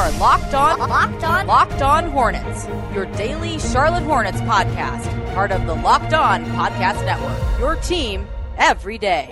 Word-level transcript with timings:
are 0.00 0.10
Locked 0.12 0.54
On, 0.54 0.78
Locked 0.78 1.24
On, 1.24 1.46
Locked 1.46 1.82
On 1.82 2.10
Hornets, 2.10 2.66
your 2.94 3.04
daily 3.04 3.58
Charlotte 3.58 4.02
Hornets 4.02 4.40
podcast, 4.40 5.34
part 5.34 5.52
of 5.52 5.66
the 5.66 5.74
Locked 5.74 6.14
On 6.14 6.42
Podcast 6.46 7.04
Network. 7.04 7.60
Your 7.60 7.76
team 7.76 8.26
every 8.56 8.96
day. 8.96 9.28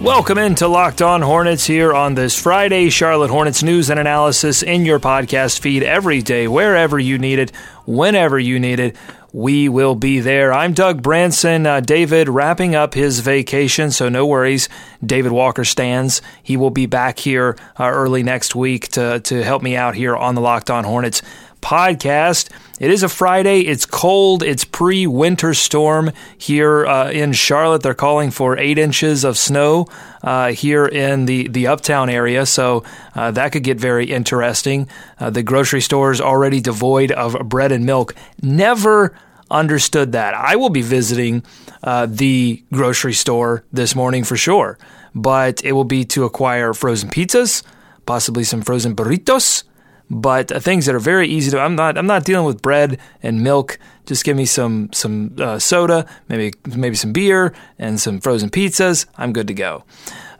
Welcome 0.00 0.38
into 0.38 0.68
Locked 0.68 1.02
On 1.02 1.20
Hornets 1.20 1.66
here 1.66 1.92
on 1.92 2.14
this 2.14 2.40
Friday. 2.40 2.88
Charlotte 2.88 3.30
Hornets 3.30 3.64
news 3.64 3.90
and 3.90 3.98
analysis 3.98 4.62
in 4.62 4.84
your 4.84 5.00
podcast 5.00 5.58
feed 5.58 5.82
every 5.82 6.22
day, 6.22 6.46
wherever 6.46 7.00
you 7.00 7.18
need 7.18 7.40
it, 7.40 7.50
whenever 7.84 8.38
you 8.38 8.60
need 8.60 8.78
it. 8.78 8.94
We 9.32 9.68
will 9.68 9.94
be 9.94 10.20
there. 10.20 10.54
I'm 10.54 10.72
Doug 10.72 11.02
Branson. 11.02 11.66
Uh, 11.66 11.80
David 11.80 12.30
wrapping 12.30 12.74
up 12.74 12.94
his 12.94 13.20
vacation, 13.20 13.90
so 13.90 14.08
no 14.08 14.26
worries. 14.26 14.70
David 15.04 15.32
Walker 15.32 15.66
stands. 15.66 16.22
He 16.42 16.56
will 16.56 16.70
be 16.70 16.86
back 16.86 17.18
here 17.18 17.54
uh, 17.78 17.90
early 17.90 18.22
next 18.22 18.54
week 18.54 18.88
to, 18.88 19.20
to 19.20 19.44
help 19.44 19.62
me 19.62 19.76
out 19.76 19.94
here 19.94 20.16
on 20.16 20.34
the 20.34 20.40
Locked 20.40 20.70
On 20.70 20.82
Hornets 20.84 21.20
podcast. 21.60 22.48
It 22.80 22.90
is 22.90 23.02
a 23.02 23.08
Friday. 23.08 23.60
It's 23.62 23.84
cold. 23.84 24.42
It's 24.42 24.64
pre 24.64 25.06
winter 25.06 25.52
storm 25.52 26.12
here 26.36 26.86
uh, 26.86 27.10
in 27.10 27.32
Charlotte. 27.32 27.82
They're 27.82 27.94
calling 27.94 28.30
for 28.30 28.56
eight 28.56 28.78
inches 28.78 29.24
of 29.24 29.36
snow 29.36 29.88
uh, 30.22 30.52
here 30.52 30.86
in 30.86 31.26
the, 31.26 31.48
the 31.48 31.66
uptown 31.66 32.08
area. 32.08 32.46
So 32.46 32.84
uh, 33.14 33.32
that 33.32 33.52
could 33.52 33.64
get 33.64 33.78
very 33.78 34.06
interesting. 34.06 34.88
Uh, 35.18 35.30
the 35.30 35.42
grocery 35.42 35.80
store 35.80 36.12
is 36.12 36.20
already 36.20 36.60
devoid 36.60 37.10
of 37.10 37.36
bread 37.48 37.72
and 37.72 37.84
milk. 37.84 38.14
Never 38.40 39.14
understood 39.50 40.12
that. 40.12 40.34
I 40.34 40.56
will 40.56 40.70
be 40.70 40.82
visiting 40.82 41.42
uh, 41.82 42.06
the 42.08 42.62
grocery 42.72 43.14
store 43.14 43.64
this 43.72 43.94
morning 43.94 44.24
for 44.24 44.36
sure, 44.36 44.78
but 45.14 45.64
it 45.64 45.72
will 45.72 45.84
be 45.84 46.04
to 46.06 46.24
acquire 46.24 46.74
frozen 46.74 47.10
pizzas, 47.10 47.62
possibly 48.06 48.44
some 48.44 48.62
frozen 48.62 48.94
burritos 48.94 49.64
but 50.10 50.52
uh, 50.52 50.60
things 50.60 50.86
that 50.86 50.94
are 50.94 51.00
very 51.00 51.28
easy 51.28 51.50
to. 51.50 51.60
I'm 51.60 51.76
not. 51.76 51.98
I'm 51.98 52.06
not 52.06 52.24
dealing 52.24 52.46
with 52.46 52.62
bread 52.62 52.98
and 53.22 53.42
milk. 53.42 53.78
Just 54.06 54.24
give 54.24 54.36
me 54.36 54.46
some 54.46 54.90
some 54.92 55.36
uh, 55.38 55.58
soda, 55.58 56.06
maybe 56.28 56.56
maybe 56.66 56.96
some 56.96 57.12
beer 57.12 57.52
and 57.78 58.00
some 58.00 58.20
frozen 58.20 58.50
pizzas. 58.50 59.06
I'm 59.16 59.32
good 59.32 59.46
to 59.48 59.54
go. 59.54 59.84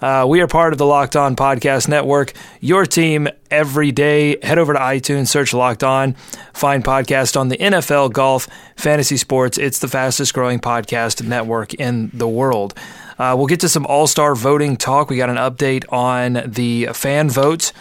Uh, 0.00 0.24
we 0.28 0.40
are 0.40 0.46
part 0.46 0.72
of 0.72 0.78
the 0.78 0.86
Locked 0.86 1.16
On 1.16 1.34
Podcast 1.34 1.88
Network. 1.88 2.32
Your 2.60 2.86
team 2.86 3.28
every 3.50 3.90
day. 3.90 4.36
Head 4.42 4.58
over 4.58 4.72
to 4.72 4.78
iTunes, 4.78 5.26
search 5.26 5.52
Locked 5.52 5.82
On, 5.82 6.14
find 6.54 6.84
podcast 6.84 7.38
on 7.38 7.48
the 7.48 7.56
NFL, 7.56 8.12
golf, 8.12 8.46
fantasy 8.76 9.16
sports. 9.16 9.58
It's 9.58 9.80
the 9.80 9.88
fastest 9.88 10.34
growing 10.34 10.60
podcast 10.60 11.26
network 11.26 11.74
in 11.74 12.10
the 12.14 12.28
world. 12.28 12.74
Uh, 13.18 13.34
we'll 13.36 13.48
get 13.48 13.58
to 13.60 13.68
some 13.68 13.86
All 13.86 14.06
Star 14.06 14.36
voting 14.36 14.76
talk. 14.76 15.10
We 15.10 15.16
got 15.16 15.30
an 15.30 15.36
update 15.36 15.84
on 15.92 16.48
the 16.48 16.86
fan 16.92 17.28
votes 17.28 17.72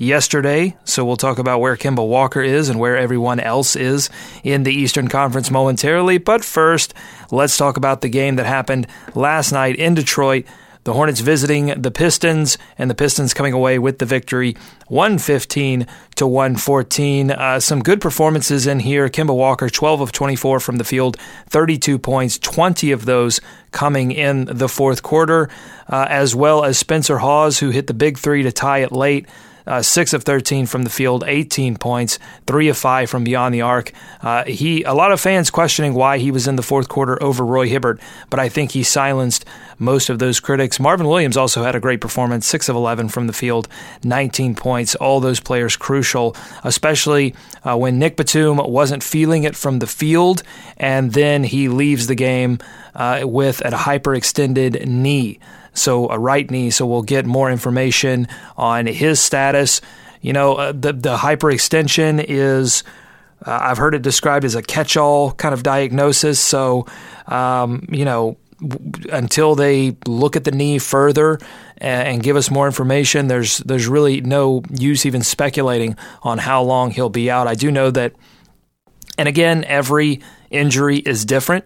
yesterday. 0.00 0.74
So 0.84 1.04
we'll 1.04 1.18
talk 1.18 1.38
about 1.38 1.60
where 1.60 1.76
Kemba 1.76 2.06
Walker 2.06 2.40
is 2.40 2.70
and 2.70 2.80
where 2.80 2.96
everyone 2.96 3.38
else 3.38 3.76
is 3.76 4.08
in 4.42 4.62
the 4.62 4.72
Eastern 4.72 5.08
Conference 5.08 5.50
momentarily. 5.50 6.16
But 6.16 6.42
first, 6.42 6.94
let's 7.30 7.56
talk 7.56 7.76
about 7.76 8.00
the 8.00 8.08
game 8.08 8.36
that 8.36 8.46
happened 8.46 8.86
last 9.14 9.52
night 9.52 9.76
in 9.76 9.94
Detroit. 9.94 10.46
The 10.84 10.94
Hornets 10.94 11.20
visiting 11.20 11.66
the 11.66 11.90
Pistons, 11.90 12.56
and 12.78 12.88
the 12.88 12.94
Pistons 12.94 13.34
coming 13.34 13.52
away 13.52 13.78
with 13.78 13.98
the 13.98 14.06
victory, 14.06 14.56
115 14.88 15.86
to 16.16 16.26
114. 16.26 17.30
Uh, 17.30 17.60
some 17.60 17.82
good 17.82 18.00
performances 18.00 18.66
in 18.66 18.80
here. 18.80 19.10
Kemba 19.10 19.36
Walker, 19.36 19.68
12 19.68 20.00
of 20.00 20.10
24 20.10 20.58
from 20.58 20.76
the 20.76 20.84
field, 20.84 21.18
32 21.50 21.98
points, 21.98 22.38
20 22.38 22.92
of 22.92 23.04
those 23.04 23.42
coming 23.72 24.10
in 24.10 24.46
the 24.46 24.70
fourth 24.70 25.02
quarter, 25.02 25.50
uh, 25.86 26.06
as 26.08 26.34
well 26.34 26.64
as 26.64 26.78
Spencer 26.78 27.18
Hawes, 27.18 27.58
who 27.58 27.68
hit 27.68 27.86
the 27.86 27.92
big 27.92 28.16
three 28.16 28.42
to 28.42 28.50
tie 28.50 28.78
it 28.78 28.90
late 28.90 29.26
uh, 29.66 29.82
six 29.82 30.12
of 30.12 30.24
13 30.24 30.66
from 30.66 30.82
the 30.82 30.90
field, 30.90 31.24
18 31.26 31.76
points, 31.76 32.18
three 32.46 32.68
of 32.68 32.76
five 32.76 33.10
from 33.10 33.24
beyond 33.24 33.54
the 33.54 33.62
arc. 33.62 33.92
Uh, 34.22 34.44
he, 34.44 34.82
a 34.82 34.94
lot 34.94 35.12
of 35.12 35.20
fans 35.20 35.50
questioning 35.50 35.94
why 35.94 36.18
he 36.18 36.30
was 36.30 36.46
in 36.46 36.56
the 36.56 36.62
fourth 36.62 36.88
quarter 36.88 37.22
over 37.22 37.44
Roy 37.44 37.68
Hibbert, 37.68 38.00
but 38.28 38.40
I 38.40 38.48
think 38.48 38.72
he 38.72 38.82
silenced 38.82 39.44
most 39.80 40.10
of 40.10 40.20
those 40.20 40.38
critics. 40.38 40.78
Marvin 40.78 41.08
Williams 41.08 41.36
also 41.36 41.64
had 41.64 41.74
a 41.74 41.80
great 41.80 42.00
performance, 42.00 42.46
six 42.46 42.68
of 42.68 42.76
11 42.76 43.08
from 43.08 43.26
the 43.26 43.32
field, 43.32 43.66
19 44.04 44.54
points. 44.54 44.94
All 44.94 45.18
those 45.18 45.40
players 45.40 45.76
crucial, 45.76 46.36
especially 46.62 47.34
uh, 47.64 47.76
when 47.76 47.98
Nick 47.98 48.16
Batum 48.16 48.58
wasn't 48.58 49.02
feeling 49.02 49.44
it 49.44 49.56
from 49.56 49.80
the 49.80 49.86
field, 49.88 50.42
and 50.76 51.12
then 51.14 51.42
he 51.42 51.68
leaves 51.68 52.06
the 52.06 52.14
game 52.14 52.58
uh, 52.94 53.22
with 53.24 53.60
a 53.62 53.70
hyperextended 53.70 54.86
knee 54.86 55.40
so 55.72 56.08
a 56.10 56.18
right 56.18 56.50
knee. 56.50 56.70
So 56.70 56.86
we'll 56.86 57.02
get 57.02 57.26
more 57.26 57.50
information 57.50 58.28
on 58.56 58.86
his 58.86 59.20
status. 59.20 59.80
You 60.20 60.32
know, 60.32 60.54
uh, 60.54 60.72
the 60.72 60.92
the 60.92 61.16
hyperextension 61.16 62.24
is. 62.26 62.82
Uh, 63.44 63.58
I've 63.62 63.78
heard 63.78 63.94
it 63.94 64.02
described 64.02 64.44
as 64.44 64.54
a 64.54 64.62
catch-all 64.62 65.32
kind 65.32 65.54
of 65.54 65.62
diagnosis. 65.62 66.38
So, 66.38 66.84
um, 67.26 67.86
you 67.90 68.04
know, 68.04 68.36
until 69.10 69.54
they 69.54 69.96
look 70.06 70.36
at 70.36 70.44
the 70.44 70.50
knee 70.50 70.78
further 70.78 71.38
and, 71.78 72.22
give 72.22 72.36
us 72.36 72.50
more 72.50 72.66
information, 72.66 73.28
there's 73.28 73.58
there's 73.58 73.88
really 73.88 74.20
no 74.20 74.62
use 74.70 75.06
even 75.06 75.22
speculating 75.22 75.96
on 76.22 76.38
how 76.38 76.62
long 76.62 76.90
he'll 76.90 77.08
be 77.08 77.30
out. 77.30 77.46
I 77.46 77.54
do 77.54 77.70
know 77.70 77.90
that, 77.90 78.14
and 79.16 79.28
again, 79.28 79.64
every 79.64 80.20
injury 80.50 80.98
is 80.98 81.24
different. 81.24 81.64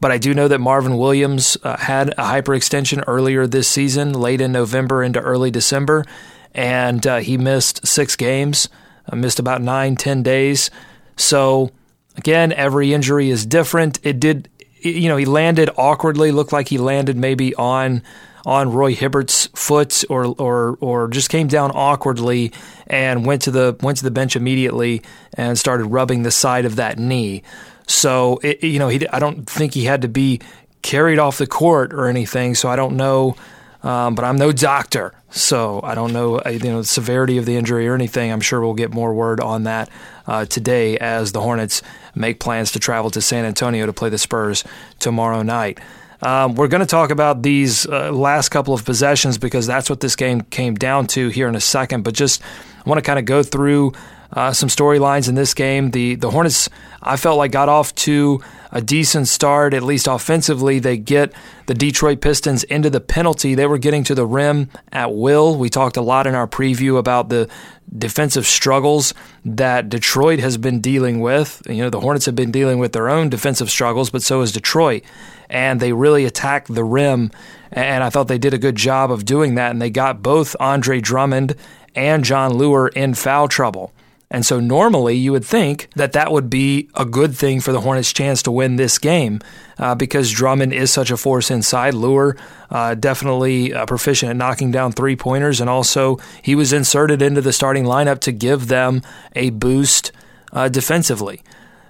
But 0.00 0.10
I 0.10 0.16
do 0.16 0.32
know 0.32 0.48
that 0.48 0.60
Marvin 0.60 0.96
Williams 0.96 1.58
uh, 1.62 1.76
had 1.76 2.08
a 2.10 2.22
hyperextension 2.22 3.04
earlier 3.06 3.46
this 3.46 3.68
season, 3.68 4.14
late 4.14 4.40
in 4.40 4.50
November 4.50 5.02
into 5.02 5.20
early 5.20 5.50
December, 5.50 6.06
and 6.54 7.06
uh, 7.06 7.18
he 7.18 7.36
missed 7.36 7.86
six 7.86 8.16
games, 8.16 8.70
uh, 9.12 9.16
missed 9.16 9.38
about 9.38 9.60
nine, 9.60 9.96
ten 9.96 10.22
days. 10.22 10.70
So 11.16 11.70
again, 12.16 12.50
every 12.54 12.94
injury 12.94 13.28
is 13.28 13.44
different. 13.44 14.00
It 14.02 14.18
did, 14.18 14.48
you 14.82 15.08
know, 15.08 15.16
he 15.16 15.24
landed 15.24 15.70
awkwardly. 15.76 16.32
Looked 16.32 16.52
like 16.52 16.68
he 16.68 16.78
landed 16.78 17.16
maybe 17.16 17.54
on 17.54 18.02
on 18.46 18.72
Roy 18.72 18.94
Hibbert's 18.94 19.48
foot 19.54 20.04
or 20.08 20.34
or 20.38 20.78
or 20.80 21.08
just 21.08 21.28
came 21.30 21.48
down 21.48 21.70
awkwardly 21.72 22.52
and 22.86 23.26
went 23.26 23.42
to 23.42 23.50
the 23.50 23.76
went 23.80 23.98
to 23.98 24.04
the 24.04 24.10
bench 24.10 24.36
immediately 24.36 25.02
and 25.34 25.58
started 25.58 25.84
rubbing 25.84 26.22
the 26.22 26.30
side 26.30 26.64
of 26.64 26.76
that 26.76 26.98
knee. 26.98 27.42
So, 27.86 28.38
it, 28.44 28.62
you 28.62 28.78
know, 28.78 28.88
he, 28.88 29.06
I 29.08 29.18
don't 29.18 29.48
think 29.50 29.74
he 29.74 29.84
had 29.84 30.02
to 30.02 30.08
be 30.08 30.40
carried 30.80 31.18
off 31.18 31.38
the 31.38 31.46
court 31.46 31.92
or 31.92 32.06
anything. 32.06 32.54
So 32.54 32.68
I 32.68 32.76
don't 32.76 32.96
know, 32.96 33.36
um, 33.82 34.14
but 34.14 34.24
I'm 34.24 34.36
no 34.36 34.52
doctor. 34.52 35.12
So 35.30 35.80
I 35.82 35.94
don't 35.94 36.12
know, 36.12 36.40
uh, 36.40 36.50
you 36.50 36.58
know, 36.58 36.80
the 36.80 36.86
severity 36.86 37.38
of 37.38 37.46
the 37.46 37.56
injury 37.56 37.86
or 37.88 37.94
anything. 37.94 38.32
I'm 38.32 38.40
sure 38.40 38.60
we'll 38.60 38.74
get 38.74 38.92
more 38.92 39.14
word 39.14 39.40
on 39.40 39.64
that 39.64 39.88
uh, 40.26 40.44
today 40.44 40.98
as 40.98 41.32
the 41.32 41.40
Hornets 41.40 41.82
make 42.14 42.40
plans 42.40 42.72
to 42.72 42.80
travel 42.80 43.10
to 43.12 43.20
San 43.20 43.44
Antonio 43.44 43.86
to 43.86 43.92
play 43.92 44.08
the 44.08 44.18
Spurs 44.18 44.64
tomorrow 44.98 45.42
night. 45.42 45.78
Um, 46.22 46.54
we're 46.54 46.68
going 46.68 46.80
to 46.80 46.86
talk 46.86 47.10
about 47.10 47.42
these 47.42 47.86
uh, 47.86 48.12
last 48.12 48.50
couple 48.50 48.74
of 48.74 48.84
possessions 48.84 49.38
because 49.38 49.66
that's 49.66 49.88
what 49.88 50.00
this 50.00 50.16
game 50.16 50.42
came 50.42 50.74
down 50.74 51.06
to 51.08 51.28
here 51.28 51.48
in 51.48 51.54
a 51.54 51.60
second. 51.60 52.02
But 52.02 52.14
just 52.14 52.42
I 52.84 52.88
want 52.88 52.98
to 52.98 53.02
kind 53.02 53.18
of 53.18 53.24
go 53.24 53.42
through 53.42 53.92
uh, 54.32 54.52
some 54.52 54.68
storylines 54.68 55.28
in 55.28 55.34
this 55.34 55.54
game. 55.54 55.90
The 55.90 56.14
the 56.14 56.30
Hornets, 56.30 56.68
I 57.02 57.16
felt 57.16 57.38
like 57.38 57.52
got 57.52 57.68
off 57.68 57.94
to 57.96 58.40
a 58.72 58.80
decent 58.80 59.28
start, 59.28 59.74
at 59.74 59.82
least 59.82 60.06
offensively. 60.06 60.78
They 60.78 60.96
get 60.96 61.32
the 61.66 61.74
Detroit 61.74 62.20
Pistons 62.20 62.62
into 62.64 62.88
the 62.90 63.00
penalty. 63.00 63.54
They 63.54 63.66
were 63.66 63.78
getting 63.78 64.04
to 64.04 64.14
the 64.14 64.26
rim 64.26 64.70
at 64.92 65.14
will. 65.14 65.56
We 65.56 65.68
talked 65.68 65.96
a 65.96 66.02
lot 66.02 66.26
in 66.26 66.34
our 66.34 66.46
preview 66.46 66.96
about 66.98 67.28
the 67.28 67.48
defensive 67.96 68.46
struggles 68.46 69.14
that 69.44 69.88
Detroit 69.88 70.38
has 70.38 70.56
been 70.56 70.80
dealing 70.80 71.20
with. 71.20 71.62
You 71.68 71.82
know, 71.82 71.90
the 71.90 72.00
Hornets 72.00 72.26
have 72.26 72.36
been 72.36 72.52
dealing 72.52 72.78
with 72.78 72.92
their 72.92 73.08
own 73.08 73.28
defensive 73.28 73.70
struggles, 73.70 74.10
but 74.10 74.22
so 74.22 74.40
has 74.40 74.52
Detroit. 74.52 75.02
And 75.48 75.80
they 75.80 75.92
really 75.92 76.24
attacked 76.24 76.72
the 76.72 76.84
rim. 76.84 77.32
And 77.72 78.04
I 78.04 78.10
thought 78.10 78.28
they 78.28 78.38
did 78.38 78.54
a 78.54 78.58
good 78.58 78.76
job 78.76 79.10
of 79.10 79.24
doing 79.24 79.56
that. 79.56 79.72
And 79.72 79.82
they 79.82 79.90
got 79.90 80.22
both 80.22 80.54
Andre 80.60 81.00
Drummond 81.00 81.56
and 81.96 82.24
Jon 82.24 82.52
Leuer 82.52 82.88
in 82.94 83.14
foul 83.14 83.48
trouble. 83.48 83.92
And 84.30 84.46
so 84.46 84.60
normally 84.60 85.16
you 85.16 85.32
would 85.32 85.44
think 85.44 85.88
that 85.96 86.12
that 86.12 86.30
would 86.30 86.48
be 86.48 86.88
a 86.94 87.04
good 87.04 87.36
thing 87.36 87.60
for 87.60 87.72
the 87.72 87.80
Hornets' 87.80 88.12
chance 88.12 88.42
to 88.44 88.52
win 88.52 88.76
this 88.76 88.98
game 88.98 89.40
uh, 89.76 89.96
because 89.96 90.30
Drummond 90.30 90.72
is 90.72 90.92
such 90.92 91.10
a 91.10 91.16
force 91.16 91.50
inside. 91.50 91.94
Leuer 91.94 92.38
uh, 92.70 92.94
definitely 92.94 93.74
uh, 93.74 93.86
proficient 93.86 94.30
at 94.30 94.36
knocking 94.36 94.70
down 94.70 94.92
three 94.92 95.16
pointers, 95.16 95.60
and 95.60 95.68
also 95.68 96.18
he 96.42 96.54
was 96.54 96.72
inserted 96.72 97.22
into 97.22 97.40
the 97.40 97.52
starting 97.52 97.84
lineup 97.84 98.20
to 98.20 98.30
give 98.30 98.68
them 98.68 99.02
a 99.34 99.50
boost 99.50 100.12
uh, 100.52 100.68
defensively. 100.68 101.42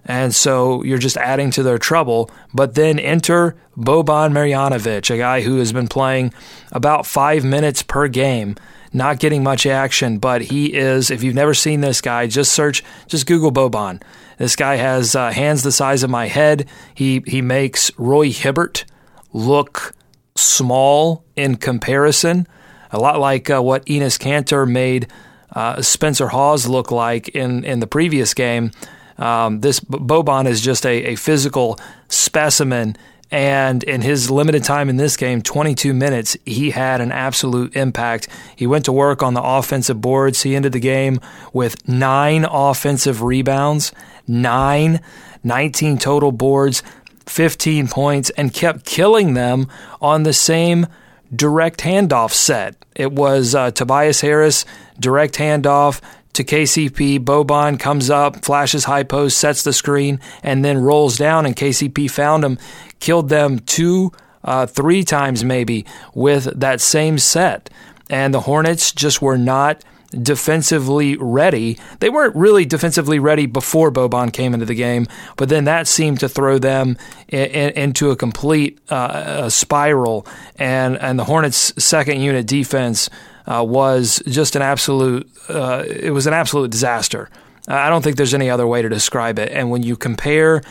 And 0.06 0.34
so 0.34 0.82
you're 0.82 0.98
just 0.98 1.18
adding 1.18 1.50
to 1.52 1.62
their 1.62 1.78
trouble. 1.78 2.30
But 2.54 2.74
then 2.74 2.98
enter 2.98 3.54
Boban 3.76 4.32
Marjanovic, 4.32 5.10
a 5.10 5.18
guy 5.18 5.42
who 5.42 5.58
has 5.58 5.72
been 5.74 5.88
playing 5.88 6.32
about 6.72 7.06
five 7.06 7.44
minutes 7.44 7.82
per 7.82 8.08
game 8.08 8.56
not 8.92 9.20
getting 9.20 9.42
much 9.42 9.66
action, 9.66 10.18
but 10.18 10.42
he 10.42 10.74
is. 10.74 11.10
If 11.10 11.22
you've 11.22 11.34
never 11.34 11.54
seen 11.54 11.80
this 11.80 12.00
guy, 12.00 12.26
just 12.26 12.52
search, 12.52 12.82
just 13.06 13.26
Google 13.26 13.52
Boban. 13.52 14.02
This 14.38 14.56
guy 14.56 14.76
has 14.76 15.14
uh, 15.14 15.30
hands 15.30 15.62
the 15.62 15.72
size 15.72 16.02
of 16.02 16.10
my 16.10 16.26
head. 16.26 16.68
He 16.94 17.22
he 17.26 17.42
makes 17.42 17.90
Roy 17.98 18.30
Hibbert 18.30 18.84
look 19.32 19.94
small 20.34 21.24
in 21.36 21.56
comparison, 21.56 22.46
a 22.90 22.98
lot 22.98 23.20
like 23.20 23.50
uh, 23.50 23.62
what 23.62 23.84
Enes 23.86 24.18
Kanter 24.18 24.68
made 24.68 25.06
uh, 25.52 25.82
Spencer 25.82 26.28
Hawes 26.28 26.68
look 26.68 26.90
like 26.90 27.28
in, 27.30 27.64
in 27.64 27.80
the 27.80 27.86
previous 27.86 28.34
game. 28.34 28.70
Um, 29.18 29.60
this 29.60 29.80
Boban 29.80 30.46
is 30.46 30.60
just 30.60 30.86
a, 30.86 31.12
a 31.12 31.14
physical 31.16 31.78
specimen 32.08 32.96
and 33.30 33.84
in 33.84 34.00
his 34.00 34.30
limited 34.30 34.64
time 34.64 34.88
in 34.88 34.96
this 34.96 35.16
game, 35.16 35.40
22 35.40 35.94
minutes, 35.94 36.36
he 36.44 36.70
had 36.70 37.00
an 37.00 37.12
absolute 37.12 37.76
impact. 37.76 38.28
He 38.56 38.66
went 38.66 38.84
to 38.86 38.92
work 38.92 39.22
on 39.22 39.34
the 39.34 39.42
offensive 39.42 40.00
boards. 40.00 40.42
He 40.42 40.56
ended 40.56 40.72
the 40.72 40.80
game 40.80 41.20
with 41.52 41.88
nine 41.88 42.44
offensive 42.44 43.22
rebounds, 43.22 43.92
nine, 44.26 45.00
19 45.44 45.98
total 45.98 46.32
boards, 46.32 46.82
15 47.26 47.86
points, 47.88 48.30
and 48.30 48.52
kept 48.52 48.84
killing 48.84 49.34
them 49.34 49.68
on 50.00 50.24
the 50.24 50.32
same 50.32 50.86
direct 51.34 51.80
handoff 51.80 52.32
set. 52.32 52.74
It 52.96 53.12
was 53.12 53.54
uh, 53.54 53.70
Tobias 53.70 54.20
Harris, 54.20 54.64
direct 54.98 55.36
handoff 55.36 56.00
to 56.34 56.44
KCP. 56.44 57.20
Boban 57.20 57.78
comes 57.78 58.10
up, 58.10 58.44
flashes 58.44 58.84
high 58.84 59.02
post, 59.02 59.38
sets 59.38 59.62
the 59.62 59.72
screen, 59.72 60.20
and 60.42 60.64
then 60.64 60.78
rolls 60.78 61.16
down. 61.16 61.46
And 61.46 61.56
KCP 61.56 62.10
found 62.10 62.44
him, 62.44 62.58
killed 62.98 63.28
them 63.28 63.58
two, 63.60 64.12
uh, 64.44 64.66
three 64.66 65.04
times 65.04 65.44
maybe 65.44 65.86
with 66.14 66.44
that 66.58 66.80
same 66.80 67.18
set. 67.18 67.70
And 68.08 68.34
the 68.34 68.40
Hornets 68.40 68.92
just 68.92 69.22
were 69.22 69.38
not 69.38 69.84
defensively 70.10 71.16
ready. 71.16 71.78
They 72.00 72.10
weren't 72.10 72.34
really 72.34 72.64
defensively 72.64 73.18
ready 73.18 73.46
before 73.46 73.92
Boban 73.92 74.32
came 74.32 74.54
into 74.54 74.66
the 74.66 74.74
game, 74.74 75.06
but 75.36 75.48
then 75.48 75.64
that 75.64 75.86
seemed 75.86 76.20
to 76.20 76.28
throw 76.28 76.58
them 76.58 76.96
in, 77.28 77.46
in, 77.46 77.70
into 77.70 78.10
a 78.10 78.16
complete 78.16 78.80
uh, 78.90 79.42
a 79.44 79.50
spiral. 79.50 80.26
And 80.56 80.98
and 80.98 81.18
the 81.18 81.24
Hornets' 81.24 81.72
second 81.82 82.20
unit 82.20 82.46
defense 82.46 83.08
uh, 83.50 83.64
was 83.64 84.22
just 84.26 84.54
an 84.54 84.62
absolute. 84.62 85.28
Uh, 85.48 85.84
it 85.86 86.12
was 86.12 86.26
an 86.26 86.32
absolute 86.32 86.70
disaster. 86.70 87.28
I 87.66 87.88
don't 87.88 88.02
think 88.02 88.16
there's 88.16 88.34
any 88.34 88.48
other 88.48 88.66
way 88.66 88.80
to 88.82 88.88
describe 88.88 89.38
it. 89.38 89.50
And 89.52 89.70
when 89.70 89.82
you 89.82 89.96
compare 89.96 90.62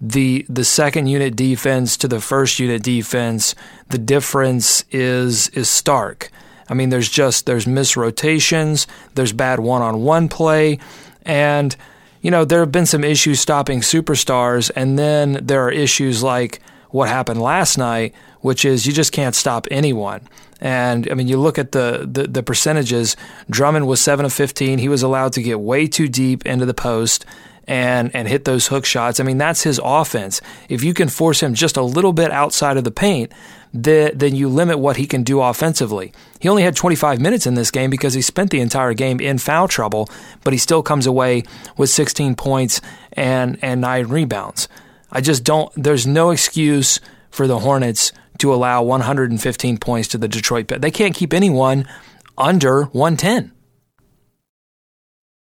the 0.00 0.44
the 0.48 0.64
second 0.64 1.06
unit 1.06 1.36
defense 1.36 1.96
to 1.98 2.08
the 2.08 2.20
first 2.20 2.58
unit 2.58 2.82
defense, 2.82 3.54
the 3.90 3.98
difference 3.98 4.84
is 4.90 5.48
is 5.50 5.68
stark. 5.68 6.30
I 6.68 6.74
mean, 6.74 6.88
there's 6.88 7.10
just 7.10 7.44
there's 7.44 7.66
misrotations, 7.66 8.86
there's 9.14 9.32
bad 9.32 9.60
one-on-one 9.60 10.28
play, 10.28 10.78
and 11.26 11.76
you 12.22 12.30
know 12.30 12.44
there 12.46 12.60
have 12.60 12.72
been 12.72 12.86
some 12.86 13.04
issues 13.04 13.40
stopping 13.40 13.80
superstars, 13.80 14.70
and 14.74 14.98
then 14.98 15.38
there 15.42 15.62
are 15.62 15.70
issues 15.70 16.22
like 16.22 16.60
what 16.88 17.08
happened 17.08 17.42
last 17.42 17.76
night, 17.76 18.14
which 18.40 18.64
is 18.64 18.86
you 18.86 18.92
just 18.94 19.12
can't 19.12 19.34
stop 19.34 19.66
anyone. 19.70 20.26
And 20.60 21.10
I 21.10 21.14
mean, 21.14 21.28
you 21.28 21.38
look 21.38 21.58
at 21.58 21.72
the, 21.72 22.08
the, 22.10 22.24
the 22.24 22.42
percentages. 22.42 23.16
Drummond 23.50 23.86
was 23.86 24.00
seven 24.00 24.24
of 24.24 24.32
fifteen. 24.32 24.78
He 24.78 24.88
was 24.88 25.02
allowed 25.02 25.32
to 25.34 25.42
get 25.42 25.60
way 25.60 25.86
too 25.86 26.08
deep 26.08 26.46
into 26.46 26.66
the 26.66 26.74
post 26.74 27.24
and 27.66 28.14
and 28.14 28.28
hit 28.28 28.44
those 28.44 28.68
hook 28.68 28.84
shots. 28.84 29.20
I 29.20 29.24
mean, 29.24 29.38
that's 29.38 29.62
his 29.62 29.80
offense. 29.82 30.40
If 30.68 30.84
you 30.84 30.94
can 30.94 31.08
force 31.08 31.42
him 31.42 31.54
just 31.54 31.76
a 31.76 31.82
little 31.82 32.12
bit 32.12 32.30
outside 32.30 32.76
of 32.76 32.84
the 32.84 32.90
paint, 32.90 33.32
the, 33.72 34.12
then 34.14 34.36
you 34.36 34.48
limit 34.48 34.78
what 34.78 34.96
he 34.96 35.06
can 35.06 35.24
do 35.24 35.40
offensively. 35.40 36.12
He 36.38 36.48
only 36.48 36.62
had 36.62 36.76
25 36.76 37.20
minutes 37.20 37.46
in 37.46 37.54
this 37.54 37.72
game 37.72 37.90
because 37.90 38.14
he 38.14 38.22
spent 38.22 38.50
the 38.50 38.60
entire 38.60 38.94
game 38.94 39.20
in 39.20 39.38
foul 39.38 39.66
trouble, 39.66 40.08
but 40.44 40.52
he 40.52 40.58
still 40.58 40.82
comes 40.82 41.06
away 41.06 41.42
with 41.76 41.90
16 41.90 42.36
points 42.36 42.80
and 43.12 43.58
and 43.62 43.80
nine 43.80 44.06
rebounds. 44.06 44.68
I 45.10 45.20
just 45.20 45.44
don't. 45.44 45.72
There's 45.76 46.06
no 46.06 46.30
excuse 46.30 47.00
for 47.30 47.46
the 47.46 47.60
Hornets 47.60 48.12
to 48.44 48.52
allow 48.52 48.82
115 48.82 49.78
points 49.78 50.08
to 50.08 50.18
the 50.18 50.28
Detroit 50.28 50.68
They 50.68 50.90
can't 50.90 51.14
keep 51.14 51.32
anyone 51.32 51.88
under 52.36 52.84
110. 52.84 53.52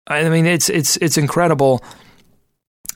I 0.07 0.27
mean, 0.31 0.47
it's 0.47 0.71
it's 0.71 0.97
it's 0.97 1.19
incredible 1.19 1.85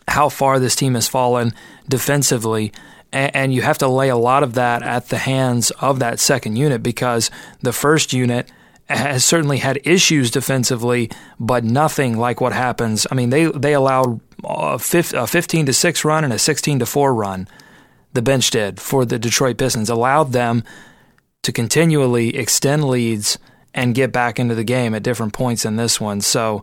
how 0.09 0.31
far 0.31 0.59
this 0.59 0.75
team 0.75 0.95
has 0.95 1.09
fallen 1.09 1.53
defensively, 1.87 2.73
and, 3.13 3.53
you 3.53 3.61
have 3.61 3.77
to 3.79 3.89
lay 3.89 4.09
a 4.09 4.17
lot 4.17 4.43
of 4.43 4.55
that 4.55 4.83
at 4.83 5.11
the 5.11 5.19
hands 5.19 5.71
of 5.73 5.99
that 5.99 6.19
second 6.19 6.57
unit 6.57 6.83
because 6.83 7.31
the 7.61 7.73
first 7.73 8.15
unit 8.15 8.51
has 8.89 9.27
certainly 9.27 9.59
had 9.59 9.79
issues 9.85 10.31
defensively, 10.31 11.11
but 11.39 11.65
nothing 11.65 12.17
like 12.17 12.41
what 12.41 12.55
happens. 12.55 13.07
I 13.11 13.15
mean, 13.15 13.29
they 13.29 13.45
they 13.45 13.75
allowed 13.75 14.21
a 14.43 14.79
15 14.79 15.67
to 15.67 15.73
six 15.75 16.03
run 16.03 16.25
and 16.25 16.33
a 16.33 16.39
16 16.39 16.79
to 16.79 16.87
four 16.87 17.15
run 17.15 17.47
the 18.13 18.23
bench 18.23 18.51
did 18.51 18.81
for 18.81 19.05
the 19.05 19.19
Detroit 19.19 19.59
Pistons, 19.59 19.91
allowed 19.91 20.33
them 20.33 20.65
to 21.43 21.53
continually 21.53 22.37
extend 22.37 22.85
leads 22.85 23.39
and 23.75 23.95
get 23.95 24.13
back 24.13 24.39
into 24.39 24.55
the 24.55 24.65
game 24.65 24.95
at 24.95 25.03
different 25.03 25.33
points 25.33 25.65
in 25.65 25.77
this 25.77 26.01
one. 26.01 26.21
So, 26.21 26.63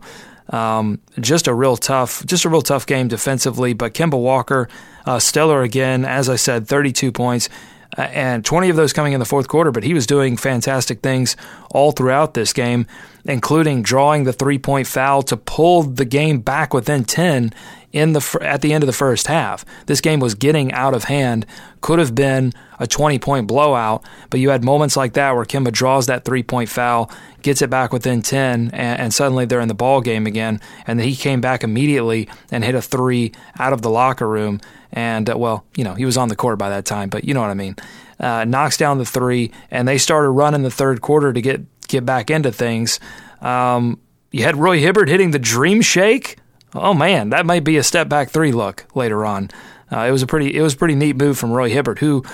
um, 0.50 1.00
just 1.18 1.46
a 1.46 1.54
real 1.54 1.76
tough, 1.76 2.24
just 2.26 2.44
a 2.44 2.48
real 2.48 2.62
tough 2.62 2.86
game 2.86 3.08
defensively. 3.08 3.72
But 3.72 3.94
Kemba 3.94 4.20
Walker, 4.20 4.68
uh, 5.06 5.18
stellar 5.18 5.62
again. 5.62 6.04
As 6.04 6.28
I 6.28 6.36
said, 6.36 6.66
32 6.66 7.12
points. 7.12 7.48
Uh, 7.96 8.02
and 8.02 8.44
20 8.44 8.68
of 8.68 8.76
those 8.76 8.92
coming 8.92 9.14
in 9.14 9.18
the 9.18 9.26
fourth 9.26 9.48
quarter, 9.48 9.72
but 9.72 9.82
he 9.82 9.94
was 9.94 10.06
doing 10.06 10.36
fantastic 10.36 11.00
things 11.00 11.36
all 11.72 11.90
throughout 11.90 12.34
this 12.34 12.52
game, 12.52 12.86
including 13.24 13.82
drawing 13.82 14.24
the 14.24 14.32
three 14.32 14.58
point 14.58 14.86
foul 14.86 15.22
to 15.22 15.36
pull 15.36 15.82
the 15.82 16.04
game 16.04 16.40
back 16.40 16.72
within 16.72 17.04
10 17.04 17.52
in 17.92 18.12
the 18.12 18.38
at 18.40 18.60
the 18.62 18.72
end 18.72 18.82
of 18.82 18.86
the 18.86 18.92
first 18.92 19.26
half. 19.26 19.64
This 19.86 20.00
game 20.00 20.20
was 20.20 20.34
getting 20.34 20.72
out 20.72 20.94
of 20.94 21.04
hand. 21.04 21.44
Could 21.80 21.98
have 21.98 22.14
been 22.14 22.52
a 22.78 22.86
20 22.86 23.18
point 23.18 23.46
blowout, 23.46 24.04
but 24.28 24.40
you 24.40 24.50
had 24.50 24.62
moments 24.62 24.96
like 24.96 25.14
that 25.14 25.34
where 25.34 25.44
Kemba 25.44 25.72
draws 25.72 26.06
that 26.06 26.24
three 26.24 26.42
point 26.42 26.68
foul, 26.68 27.10
gets 27.42 27.62
it 27.62 27.70
back 27.70 27.92
within 27.92 28.22
10, 28.22 28.70
and, 28.72 29.00
and 29.00 29.14
suddenly 29.14 29.44
they're 29.44 29.60
in 29.60 29.68
the 29.68 29.74
ball 29.74 30.00
game 30.00 30.26
again. 30.26 30.60
And 30.86 31.00
he 31.00 31.16
came 31.16 31.40
back 31.40 31.64
immediately 31.64 32.28
and 32.50 32.64
hit 32.64 32.74
a 32.74 32.82
three 32.82 33.32
out 33.58 33.72
of 33.72 33.82
the 33.82 33.90
locker 33.90 34.28
room. 34.28 34.60
And 34.92 35.28
uh, 35.28 35.36
well, 35.36 35.64
you 35.76 35.84
know 35.84 35.94
he 35.94 36.04
was 36.04 36.16
on 36.16 36.28
the 36.28 36.36
court 36.36 36.58
by 36.58 36.68
that 36.70 36.84
time, 36.84 37.08
but 37.08 37.24
you 37.24 37.34
know 37.34 37.40
what 37.40 37.50
I 37.50 37.54
mean. 37.54 37.76
Uh, 38.18 38.44
knocks 38.44 38.76
down 38.76 38.98
the 38.98 39.04
three, 39.04 39.50
and 39.70 39.88
they 39.88 39.96
started 39.96 40.30
running 40.30 40.62
the 40.62 40.70
third 40.70 41.00
quarter 41.00 41.32
to 41.32 41.40
get 41.40 41.62
get 41.90 42.06
back 42.06 42.30
into 42.30 42.52
things. 42.52 43.00
Um, 43.40 44.00
you 44.30 44.44
had 44.44 44.56
Roy 44.56 44.78
Hibbert 44.80 45.08
hitting 45.08 45.32
the 45.32 45.38
dream 45.38 45.82
shake 45.82 46.36
oh 46.74 46.94
man, 46.94 47.30
that 47.30 47.46
might 47.46 47.64
be 47.64 47.76
a 47.76 47.82
step 47.82 48.08
back 48.08 48.30
three 48.30 48.52
look 48.52 48.86
later 48.94 49.24
on. 49.24 49.50
Uh, 49.92 50.00
it 50.00 50.10
was 50.10 50.22
a 50.22 50.26
pretty 50.26 50.54
it 50.56 50.62
was 50.62 50.74
a 50.74 50.76
pretty 50.76 50.94
neat 50.94 51.16
move 51.16 51.38
from 51.38 51.50
Roy 51.50 51.70
Hibbert, 51.70 51.98
who, 51.98 52.24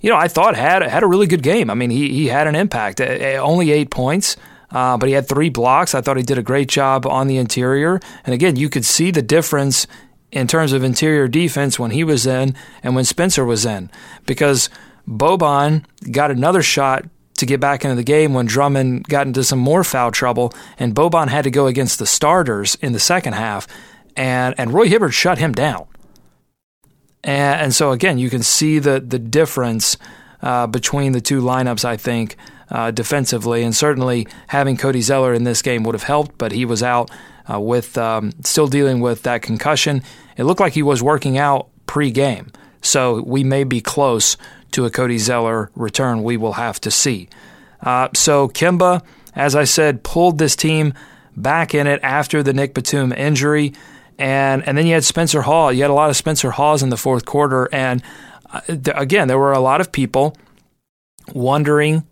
you 0.00 0.10
know, 0.10 0.16
I 0.16 0.28
thought 0.28 0.56
had 0.56 0.82
had 0.82 1.02
a 1.02 1.06
really 1.06 1.26
good 1.26 1.42
game. 1.42 1.70
I 1.70 1.74
mean, 1.74 1.90
he 1.90 2.12
he 2.12 2.26
had 2.28 2.46
an 2.46 2.54
impact. 2.54 3.00
Only 3.00 3.70
eight 3.70 3.90
points. 3.90 4.36
Uh, 4.68 4.96
but 4.96 5.08
he 5.08 5.14
had 5.14 5.28
three 5.28 5.48
blocks. 5.48 5.94
I 5.94 6.00
thought 6.00 6.16
he 6.16 6.24
did 6.24 6.38
a 6.38 6.42
great 6.42 6.68
job 6.68 7.06
on 7.06 7.28
the 7.28 7.36
interior. 7.36 8.00
And 8.24 8.34
again, 8.34 8.56
you 8.56 8.68
could 8.68 8.84
see 8.84 9.12
the 9.12 9.22
difference 9.22 9.86
in 10.32 10.48
terms 10.48 10.72
of 10.72 10.82
interior 10.82 11.28
defense 11.28 11.78
when 11.78 11.92
he 11.92 12.02
was 12.02 12.26
in 12.26 12.56
and 12.82 12.96
when 12.96 13.04
Spencer 13.04 13.44
was 13.44 13.64
in, 13.64 13.92
because 14.26 14.68
Boban 15.06 15.84
got 16.10 16.32
another 16.32 16.62
shot 16.62 17.04
to 17.36 17.46
get 17.46 17.60
back 17.60 17.84
into 17.84 17.96
the 17.96 18.02
game 18.02 18.34
when 18.34 18.46
Drummond 18.46 19.04
got 19.04 19.26
into 19.26 19.44
some 19.44 19.58
more 19.58 19.84
foul 19.84 20.10
trouble, 20.10 20.52
and 20.78 20.94
Boban 20.94 21.28
had 21.28 21.44
to 21.44 21.50
go 21.50 21.66
against 21.66 21.98
the 21.98 22.06
starters 22.06 22.76
in 22.76 22.92
the 22.92 22.98
second 22.98 23.34
half, 23.34 23.66
and 24.16 24.54
and 24.58 24.72
Roy 24.72 24.88
Hibbert 24.88 25.14
shut 25.14 25.38
him 25.38 25.52
down. 25.52 25.86
And, 27.24 27.60
and 27.60 27.74
so 27.74 27.92
again, 27.92 28.18
you 28.18 28.30
can 28.30 28.42
see 28.42 28.78
the 28.78 29.00
the 29.00 29.18
difference 29.18 29.96
uh, 30.42 30.66
between 30.66 31.12
the 31.12 31.20
two 31.20 31.40
lineups. 31.40 31.84
I 31.84 31.96
think 31.96 32.36
uh, 32.70 32.90
defensively, 32.90 33.62
and 33.62 33.74
certainly 33.74 34.26
having 34.48 34.76
Cody 34.76 35.02
Zeller 35.02 35.34
in 35.34 35.44
this 35.44 35.62
game 35.62 35.84
would 35.84 35.94
have 35.94 36.04
helped, 36.04 36.38
but 36.38 36.52
he 36.52 36.64
was 36.64 36.82
out 36.82 37.10
uh, 37.52 37.60
with 37.60 37.96
um, 37.98 38.32
still 38.44 38.66
dealing 38.66 39.00
with 39.00 39.22
that 39.22 39.42
concussion. 39.42 40.02
It 40.36 40.44
looked 40.44 40.60
like 40.60 40.72
he 40.72 40.82
was 40.82 41.02
working 41.02 41.38
out 41.38 41.68
pre-game, 41.86 42.50
so 42.82 43.22
we 43.22 43.44
may 43.44 43.64
be 43.64 43.80
close 43.80 44.36
to 44.76 44.84
a 44.84 44.90
Cody 44.90 45.16
Zeller 45.16 45.70
return, 45.74 46.22
we 46.22 46.36
will 46.36 46.52
have 46.52 46.78
to 46.82 46.90
see. 46.90 47.28
Uh, 47.80 48.08
so 48.14 48.48
Kemba, 48.48 49.02
as 49.34 49.56
I 49.56 49.64
said, 49.64 50.02
pulled 50.02 50.36
this 50.38 50.54
team 50.54 50.92
back 51.34 51.74
in 51.74 51.86
it 51.86 51.98
after 52.02 52.42
the 52.42 52.52
Nick 52.52 52.74
Batum 52.74 53.12
injury. 53.12 53.72
And, 54.18 54.66
and 54.68 54.76
then 54.76 54.86
you 54.86 54.92
had 54.92 55.04
Spencer 55.04 55.42
Hawes. 55.42 55.74
You 55.74 55.82
had 55.82 55.90
a 55.90 55.94
lot 55.94 56.10
of 56.10 56.16
Spencer 56.16 56.50
Hawes 56.50 56.82
in 56.82 56.90
the 56.90 56.96
fourth 56.98 57.24
quarter. 57.24 57.68
And 57.72 58.02
uh, 58.50 58.60
th- 58.60 58.88
again, 58.94 59.28
there 59.28 59.38
were 59.38 59.52
a 59.52 59.60
lot 59.60 59.80
of 59.80 59.92
people 59.92 60.36
wondering 61.34 62.06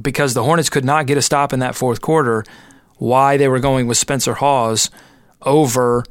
because 0.00 0.32
the 0.32 0.42
Hornets 0.42 0.70
could 0.70 0.84
not 0.84 1.06
get 1.06 1.18
a 1.18 1.22
stop 1.22 1.52
in 1.52 1.60
that 1.60 1.74
fourth 1.74 2.00
quarter 2.00 2.44
why 2.96 3.36
they 3.36 3.48
were 3.48 3.60
going 3.60 3.86
with 3.86 3.98
Spencer 3.98 4.34
Hawes 4.34 4.90
over 5.42 6.04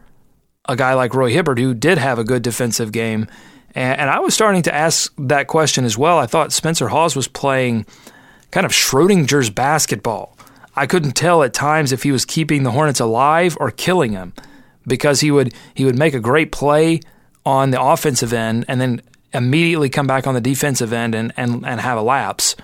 a 0.65 0.75
guy 0.75 0.93
like 0.93 1.15
Roy 1.15 1.31
Hibbert, 1.31 1.58
who 1.58 1.74
did 1.74 1.98
have 1.98 2.19
a 2.19 2.24
good 2.24 2.43
defensive 2.43 2.91
game 2.91 3.27
and, 3.76 4.02
and 4.02 4.10
I 4.10 4.20
was 4.20 4.34
starting 4.34 4.62
to 4.64 4.74
ask 4.74 5.14
that 5.18 5.48
question 5.48 5.86
as 5.86 5.98
well. 5.98 6.18
I 6.18 6.26
thought 6.26 6.52
Spencer 6.52 6.88
Hawes 6.88 7.16
was 7.16 7.28
playing 7.28 7.86
kind 8.52 8.66
of 8.66 8.72
Schrodinger's 8.72 9.50
basketball. 9.50 10.38
I 10.76 10.88
couldn't 10.88 11.14
tell 11.14 11.44
at 11.44 11.54
times 11.54 11.92
if 11.92 12.04
he 12.04 12.12
was 12.12 12.26
keeping 12.26 12.64
the 12.64 12.72
Hornets 12.72 13.00
alive 13.00 13.58
or 13.60 13.72
killing 13.72 14.14
them 14.14 14.34
because 14.88 15.22
he 15.22 15.32
would 15.32 15.54
he 15.74 15.86
would 15.86 15.98
make 15.98 16.14
a 16.14 16.20
great 16.20 16.52
play 16.52 17.02
on 17.46 17.72
the 17.72 17.82
offensive 17.82 18.34
end 18.34 18.66
and 18.68 18.80
then 18.80 19.02
immediately 19.34 19.90
come 19.90 20.08
back 20.08 20.26
on 20.26 20.34
the 20.34 20.42
defensive 20.42 20.94
end 20.94 21.16
and, 21.16 21.34
and, 21.38 21.66
and 21.66 21.82
have 21.82 21.98
a 21.98 22.02
lapse. 22.02 22.56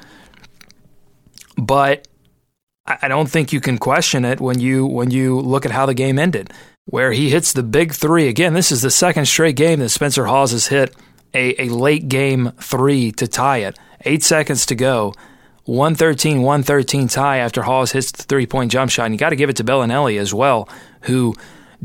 But 1.57 2.07
I 2.85 3.07
don't 3.07 3.29
think 3.29 3.51
you 3.51 3.61
can 3.61 3.77
question 3.77 4.25
it 4.25 4.39
when 4.39 4.59
you 4.59 4.85
when 4.85 5.09
you 5.09 5.39
look 5.39 5.65
at 5.65 5.71
how 5.71 5.85
the 5.85 5.93
game 5.93 6.19
ended, 6.19 6.53
where 6.85 7.11
he 7.11 7.29
hits 7.29 7.53
the 7.53 7.63
big 7.63 7.93
three. 7.93 8.27
Again, 8.27 8.53
this 8.53 8.71
is 8.71 8.81
the 8.81 8.91
second 8.91 9.25
straight 9.25 9.55
game 9.55 9.79
that 9.79 9.89
Spencer 9.89 10.25
Hawes 10.25 10.51
has 10.51 10.67
hit 10.67 10.95
a, 11.33 11.63
a 11.63 11.69
late 11.69 12.07
game 12.07 12.51
three 12.61 13.11
to 13.13 13.27
tie 13.27 13.57
it. 13.57 13.77
Eight 14.05 14.23
seconds 14.23 14.65
to 14.67 14.75
go. 14.75 15.13
113 15.65 16.43
113 16.43 17.07
tie 17.07 17.37
after 17.37 17.63
Hawes 17.63 17.91
hits 17.91 18.11
the 18.11 18.23
three 18.23 18.45
point 18.45 18.71
jump 18.71 18.91
shot. 18.91 19.05
And 19.05 19.15
you 19.15 19.19
got 19.19 19.31
to 19.31 19.35
give 19.35 19.49
it 19.49 19.55
to 19.57 19.63
Belinelli 19.63 20.19
as 20.19 20.33
well, 20.33 20.69
who 21.01 21.35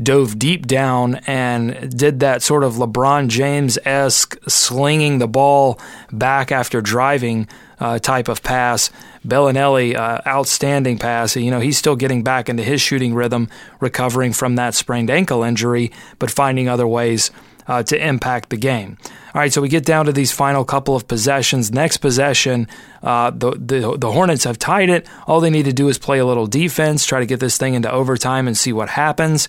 dove 0.03 0.37
deep 0.39 0.67
down 0.67 1.15
and 1.27 1.97
did 1.97 2.19
that 2.21 2.41
sort 2.41 2.63
of 2.63 2.75
LeBron 2.75 3.27
James 3.27 3.77
esque 3.85 4.37
slinging 4.47 5.19
the 5.19 5.27
ball 5.27 5.79
back 6.11 6.51
after 6.51 6.81
driving 6.81 7.47
uh, 7.79 7.99
type 7.99 8.27
of 8.27 8.43
pass. 8.43 8.89
Belinelli, 9.25 9.95
uh, 9.95 10.21
outstanding 10.25 10.97
pass. 10.97 11.35
You 11.35 11.51
know, 11.51 11.59
he's 11.59 11.77
still 11.77 11.95
getting 11.95 12.23
back 12.23 12.49
into 12.49 12.63
his 12.63 12.81
shooting 12.81 13.13
rhythm, 13.13 13.49
recovering 13.79 14.33
from 14.33 14.55
that 14.55 14.75
sprained 14.75 15.09
ankle 15.09 15.43
injury, 15.43 15.91
but 16.19 16.31
finding 16.31 16.67
other 16.67 16.87
ways 16.87 17.31
uh, 17.67 17.83
to 17.83 18.07
impact 18.07 18.49
the 18.49 18.57
game. 18.57 18.97
All 19.33 19.39
right, 19.39 19.53
so 19.53 19.61
we 19.61 19.69
get 19.69 19.85
down 19.85 20.05
to 20.07 20.11
these 20.11 20.31
final 20.31 20.65
couple 20.65 20.95
of 20.95 21.07
possessions. 21.07 21.71
Next 21.71 21.97
possession, 21.97 22.67
uh, 23.01 23.31
the, 23.31 23.51
the 23.51 23.97
the 23.97 24.11
Hornets 24.11 24.43
have 24.43 24.59
tied 24.59 24.89
it. 24.89 25.07
All 25.25 25.39
they 25.39 25.49
need 25.49 25.65
to 25.65 25.73
do 25.73 25.87
is 25.87 25.97
play 25.97 26.19
a 26.19 26.25
little 26.25 26.47
defense, 26.47 27.05
try 27.05 27.19
to 27.19 27.25
get 27.25 27.39
this 27.39 27.57
thing 27.57 27.73
into 27.73 27.89
overtime, 27.89 28.47
and 28.47 28.57
see 28.57 28.73
what 28.73 28.89
happens. 28.89 29.47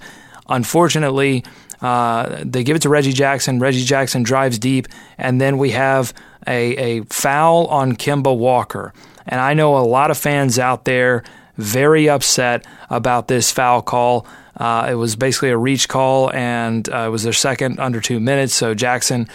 Unfortunately, 0.49 1.45
uh, 1.81 2.43
they 2.45 2.65
give 2.65 2.77
it 2.77 2.83
to 2.83 2.89
Reggie 2.89 3.13
Jackson. 3.13 3.59
Reggie 3.59 3.85
Jackson 3.85 4.23
drives 4.23 4.59
deep, 4.59 4.87
and 5.19 5.41
then 5.41 5.59
we 5.59 5.71
have 5.71 6.13
a, 6.47 6.99
a 6.99 7.05
foul 7.05 7.67
on 7.67 7.97
Kemba 7.97 8.37
Walker. 8.37 8.93
And 9.27 9.41
I 9.41 9.55
know 9.55 9.77
a 9.77 9.81
lot 9.81 10.11
of 10.11 10.19
fans 10.19 10.59
out 10.59 10.85
there 10.85 11.23
very 11.57 12.09
upset 12.09 12.67
about 12.91 13.29
this 13.29 13.51
foul 13.53 13.83
call. 13.83 14.27
Uh, 14.57 14.89
it 14.91 14.95
was 14.95 15.17
basically 15.17 15.51
a 15.51 15.57
reach 15.57 15.89
call, 15.89 16.31
and 16.33 16.89
uh, 16.89 17.05
it 17.07 17.09
was 17.09 17.23
their 17.23 17.33
second 17.33 17.81
under 17.81 18.01
two 18.01 18.21
minutes. 18.21 18.55
So 18.55 18.75
Jackson 18.75 19.29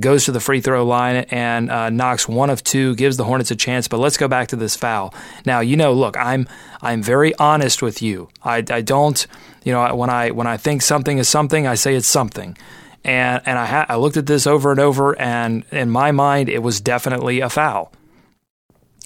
goes 0.00 0.24
to 0.26 0.32
the 0.32 0.40
free 0.40 0.60
throw 0.60 0.84
line 0.84 1.16
and 1.30 1.70
uh, 1.70 1.90
knocks 1.90 2.28
one 2.28 2.50
of 2.50 2.62
two, 2.62 2.94
gives 2.94 3.16
the 3.16 3.24
Hornets 3.24 3.50
a 3.50 3.56
chance. 3.56 3.88
But 3.88 3.98
let's 3.98 4.16
go 4.16 4.28
back 4.28 4.48
to 4.48 4.56
this 4.56 4.76
foul. 4.76 5.14
Now, 5.44 5.60
you 5.60 5.76
know, 5.76 5.92
look, 5.92 6.16
I'm 6.16 6.48
I'm 6.82 7.02
very 7.02 7.34
honest 7.36 7.82
with 7.82 8.02
you. 8.02 8.28
I, 8.42 8.64
I 8.68 8.80
don't, 8.80 9.26
you 9.64 9.72
know, 9.72 9.94
when 9.94 10.10
I 10.10 10.30
when 10.30 10.46
I 10.46 10.56
think 10.56 10.82
something 10.82 11.18
is 11.18 11.28
something, 11.28 11.66
I 11.66 11.74
say 11.74 11.94
it's 11.94 12.06
something. 12.08 12.56
And 13.04 13.42
and 13.44 13.58
I 13.58 13.66
ha- 13.66 13.86
I 13.88 13.96
looked 13.96 14.16
at 14.16 14.26
this 14.26 14.46
over 14.46 14.70
and 14.70 14.80
over, 14.80 15.18
and 15.18 15.64
in 15.70 15.90
my 15.90 16.10
mind, 16.12 16.48
it 16.48 16.62
was 16.62 16.80
definitely 16.80 17.40
a 17.40 17.50
foul. 17.50 17.92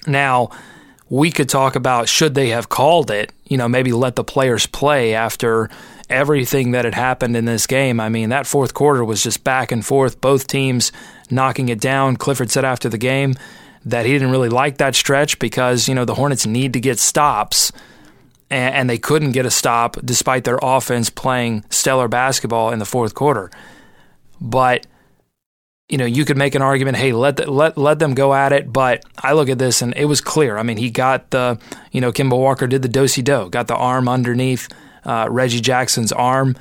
Now, 0.07 0.51
we 1.11 1.31
could 1.31 1.49
talk 1.49 1.75
about 1.75 2.09
should 2.09 2.35
they 2.35 2.51
have 2.51 2.69
called 2.69 3.11
it, 3.11 3.33
you 3.47 3.57
know, 3.57 3.69
maybe 3.69 3.93
let 3.93 4.15
the 4.17 4.25
players 4.25 4.67
play 4.67 5.15
after 5.15 5.71
everything 6.11 6.73
that 6.73 6.85
had 6.85 6.95
happened 6.95 7.37
in 7.37 7.45
this 7.45 7.67
game. 7.67 8.01
I 8.01 8.09
mean, 8.09 8.31
that 8.31 8.47
fourth 8.47 8.75
quarter 8.75 9.05
was 9.05 9.23
just 9.23 9.45
back 9.45 9.73
and 9.73 9.85
forth, 9.85 10.21
both 10.21 10.47
teams 10.47 10.93
knocking 11.31 11.69
it 11.69 11.81
down. 11.81 12.17
Clifford 12.17 12.51
said 12.51 12.65
after 12.65 12.89
the 12.89 12.99
game 12.99 13.35
that 13.85 14.07
he 14.07 14.13
didn't 14.13 14.31
really 14.31 14.49
like 14.49 14.79
that 14.79 14.95
stretch 14.95 15.39
because, 15.39 15.89
you 15.89 15.95
know, 15.95 16.05
the 16.05 16.15
Hornets 16.15 16.47
need 16.47 16.73
to 16.73 16.81
get 16.81 16.99
stops 16.99 17.73
and, 18.51 18.89
they 18.89 18.99
couldn't 18.99 19.33
get 19.33 19.45
a 19.45 19.51
stop 19.51 19.97
despite 20.05 20.45
their 20.45 20.59
offense 20.63 21.11
playing 21.11 21.65
stellar 21.69 22.09
basketball 22.09 22.71
in 22.71 22.79
the 22.79 22.87
fourth 22.87 23.15
quarter. 23.15 23.51
But 24.41 24.87
you 25.89 25.97
know, 25.97 26.05
you 26.05 26.27
could 26.27 26.37
make 26.37 26.55
an 26.55 26.61
argument, 26.61 26.99
hey, 26.99 27.13
let 27.13 27.37
the, 27.37 27.51
let 27.51 27.79
let 27.79 27.99
them 27.99 28.15
go 28.15 28.35
at 28.35 28.53
it. 28.53 28.71
But 28.71 29.05
I 29.23 29.33
look 29.33 29.49
at 29.49 29.59
this 29.59 29.81
and 29.81 29.95
it 29.97 30.05
was 30.05 30.21
clear. 30.21 30.59
I 30.59 30.63
mean, 30.63 30.77
he 30.77 30.91
got 30.91 31.31
the, 31.31 31.59
you 31.93 32.01
know, 32.01 32.13
Kemba 32.13 32.39
Walker 32.39 32.67
did 32.67 32.83
the 32.83 32.89
dosey 32.89 33.23
do, 33.23 33.49
got 33.49 33.69
the 33.69 33.75
arm 33.75 34.09
underneath 34.09 34.69
uh, 35.09 35.27
Reggie 35.29 35.61
Jackson's 35.61 36.13
arm, 36.13 36.57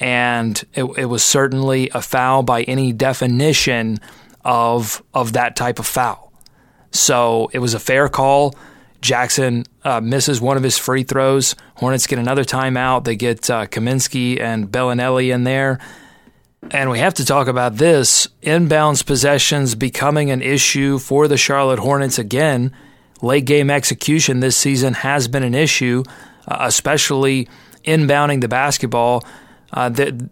and 0.00 0.64
it, 0.72 0.84
it 0.96 1.04
was 1.06 1.22
certainly 1.22 1.90
a 1.90 2.00
foul 2.00 2.42
by 2.42 2.62
any 2.62 2.92
definition 2.92 3.98
of 4.44 5.02
of 5.12 5.34
that 5.34 5.56
type 5.56 5.78
of 5.78 5.86
foul. 5.86 6.32
So 6.90 7.50
it 7.52 7.58
was 7.58 7.74
a 7.74 7.78
fair 7.78 8.08
call. 8.08 8.54
Jackson 9.00 9.64
uh, 9.84 10.00
misses 10.00 10.40
one 10.40 10.56
of 10.56 10.62
his 10.62 10.78
free 10.78 11.02
throws. 11.02 11.54
Hornets 11.74 12.06
get 12.06 12.18
another 12.18 12.44
timeout. 12.44 13.04
They 13.04 13.14
get 13.14 13.48
uh, 13.50 13.66
Kaminsky 13.66 14.40
and 14.40 14.68
Belinelli 14.68 15.32
in 15.32 15.44
there 15.44 15.78
and 16.70 16.90
we 16.90 16.98
have 16.98 17.14
to 17.14 17.24
talk 17.24 17.48
about 17.48 17.76
this 17.76 18.28
inbounds 18.42 19.04
possessions 19.04 19.74
becoming 19.74 20.30
an 20.30 20.42
issue 20.42 20.98
for 20.98 21.28
the 21.28 21.36
Charlotte 21.36 21.78
Hornets 21.78 22.18
again. 22.18 22.72
Late 23.22 23.44
game 23.44 23.70
execution 23.70 24.40
this 24.40 24.56
season 24.56 24.94
has 24.94 25.28
been 25.28 25.42
an 25.42 25.54
issue, 25.54 26.02
uh, 26.46 26.58
especially 26.60 27.48
inbounding 27.84 28.40
the 28.40 28.48
basketball. 28.48 29.24
Uh, 29.72 29.88
the, 29.88 30.30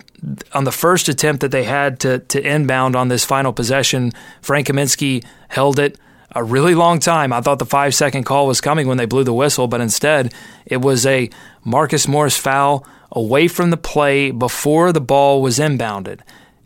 on 0.52 0.64
the 0.64 0.72
first 0.72 1.08
attempt 1.08 1.42
that 1.42 1.50
they 1.50 1.64
had 1.64 2.00
to, 2.00 2.20
to 2.20 2.40
inbound 2.40 2.96
on 2.96 3.08
this 3.08 3.24
final 3.24 3.52
possession, 3.52 4.12
Frank 4.40 4.66
Kaminsky 4.68 5.24
held 5.48 5.78
it 5.78 5.98
a 6.34 6.42
really 6.42 6.74
long 6.74 6.98
time. 6.98 7.32
I 7.32 7.40
thought 7.40 7.58
the 7.58 7.66
five 7.66 7.94
second 7.94 8.24
call 8.24 8.46
was 8.46 8.60
coming 8.60 8.86
when 8.86 8.98
they 8.98 9.06
blew 9.06 9.24
the 9.24 9.32
whistle, 9.32 9.68
but 9.68 9.80
instead 9.80 10.34
it 10.64 10.82
was 10.82 11.06
a 11.06 11.30
Marcus 11.64 12.06
Morris 12.06 12.36
foul 12.36 12.86
away 13.12 13.48
from 13.48 13.70
the 13.70 13.76
play 13.76 14.30
before 14.30 14.92
the 14.92 15.00
ball 15.00 15.40
was 15.42 15.58
inbounded. 15.58 16.20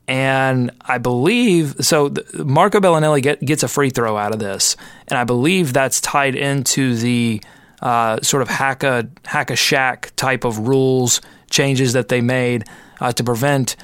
And 0.09 0.73
I 0.81 0.99
believe 0.99 1.77
so. 1.81 2.13
Marco 2.35 2.81
Belinelli 2.81 3.23
get, 3.23 3.41
gets 3.41 3.63
a 3.63 3.69
free 3.69 3.91
throw 3.91 4.17
out 4.17 4.33
of 4.33 4.41
this, 4.41 4.77
and 5.07 5.17
I 5.17 5.23
believe 5.23 5.73
that's 5.73 6.01
tied 6.01 6.35
into 6.35 6.97
the 6.97 7.41
uh, 7.81 8.21
sort 8.23 8.43
of 8.43 8.49
hack 8.49 8.83
a 8.83 9.09
hack 9.25 9.51
a 9.51 9.55
Shaq 9.55 10.11
type 10.17 10.45
of 10.45 10.69
rules 10.69 11.21
changes 11.51 11.93
that 11.95 12.09
they 12.09 12.21
made 12.21 12.65
uh, 13.01 13.13
to 13.13 13.25
prevent 13.25 13.77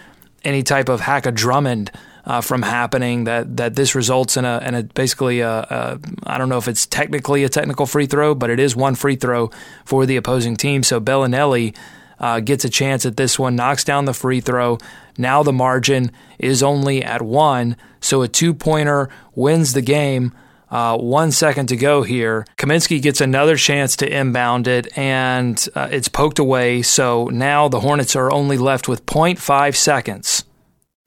any 0.45 0.63
type 0.63 0.89
of 0.89 1.01
hack 1.01 1.27
a 1.27 1.33
Drummond 1.33 1.91
uh, 2.25 2.41
from 2.41 2.63
happening. 2.63 3.25
That 3.25 3.57
that 3.57 3.75
this 3.75 3.95
results 3.95 4.37
in 4.37 4.45
a, 4.45 4.61
a 4.63 4.83
basically 4.83 5.41
a, 5.41 5.51
a 5.51 5.99
I 6.25 6.39
don't 6.39 6.49
know 6.49 6.59
if 6.59 6.69
it's 6.69 6.87
technically 6.87 7.45
a 7.45 7.49
technical 7.49 7.87
free 7.87 8.07
throw, 8.07 8.35
but 8.35 8.51
it 8.51 8.61
is 8.61 8.77
one 8.77 8.95
free 8.95 9.17
throw 9.17 9.51
for 9.85 10.07
the 10.07 10.17
opposing 10.17 10.57
team. 10.57 10.83
So 10.83 11.01
Belinelli. 11.01 11.75
uh, 12.19 12.41
gets 12.41 12.65
a 12.65 12.71
chance 12.71 13.05
at 13.05 13.17
this 13.17 13.39
one, 13.39 13.57
knocks 13.57 13.85
down 13.85 14.05
the 14.05 14.15
free 14.15 14.41
throw. 14.41 14.79
Now 15.19 15.43
the 15.43 15.53
margin 15.53 16.11
is 16.39 16.63
only 16.63 17.03
at 17.03 17.23
one, 17.23 17.77
so 18.01 18.23
a 18.23 18.29
two 18.29 18.55
pointer 18.55 19.09
wins 19.35 19.73
the 19.73 19.83
game. 19.83 20.33
Uh, 20.69 20.99
one 20.99 21.31
second 21.31 21.69
to 21.69 21.77
go 21.77 22.03
here. 22.03 22.45
Kaminsky 22.57 23.01
gets 23.01 23.21
another 23.21 23.57
chance 23.57 23.97
to 23.97 24.09
inbound 24.09 24.67
it, 24.67 24.97
and 24.99 25.69
uh, 25.75 25.89
it's 25.91 26.09
poked 26.09 26.39
away. 26.39 26.83
So 26.83 27.27
now 27.27 27.69
the 27.69 27.81
Hornets 27.81 28.17
are 28.17 28.33
only 28.33 28.59
left 28.59 28.89
with 28.89 29.07
0.5 29.07 29.77
seconds. 29.77 30.45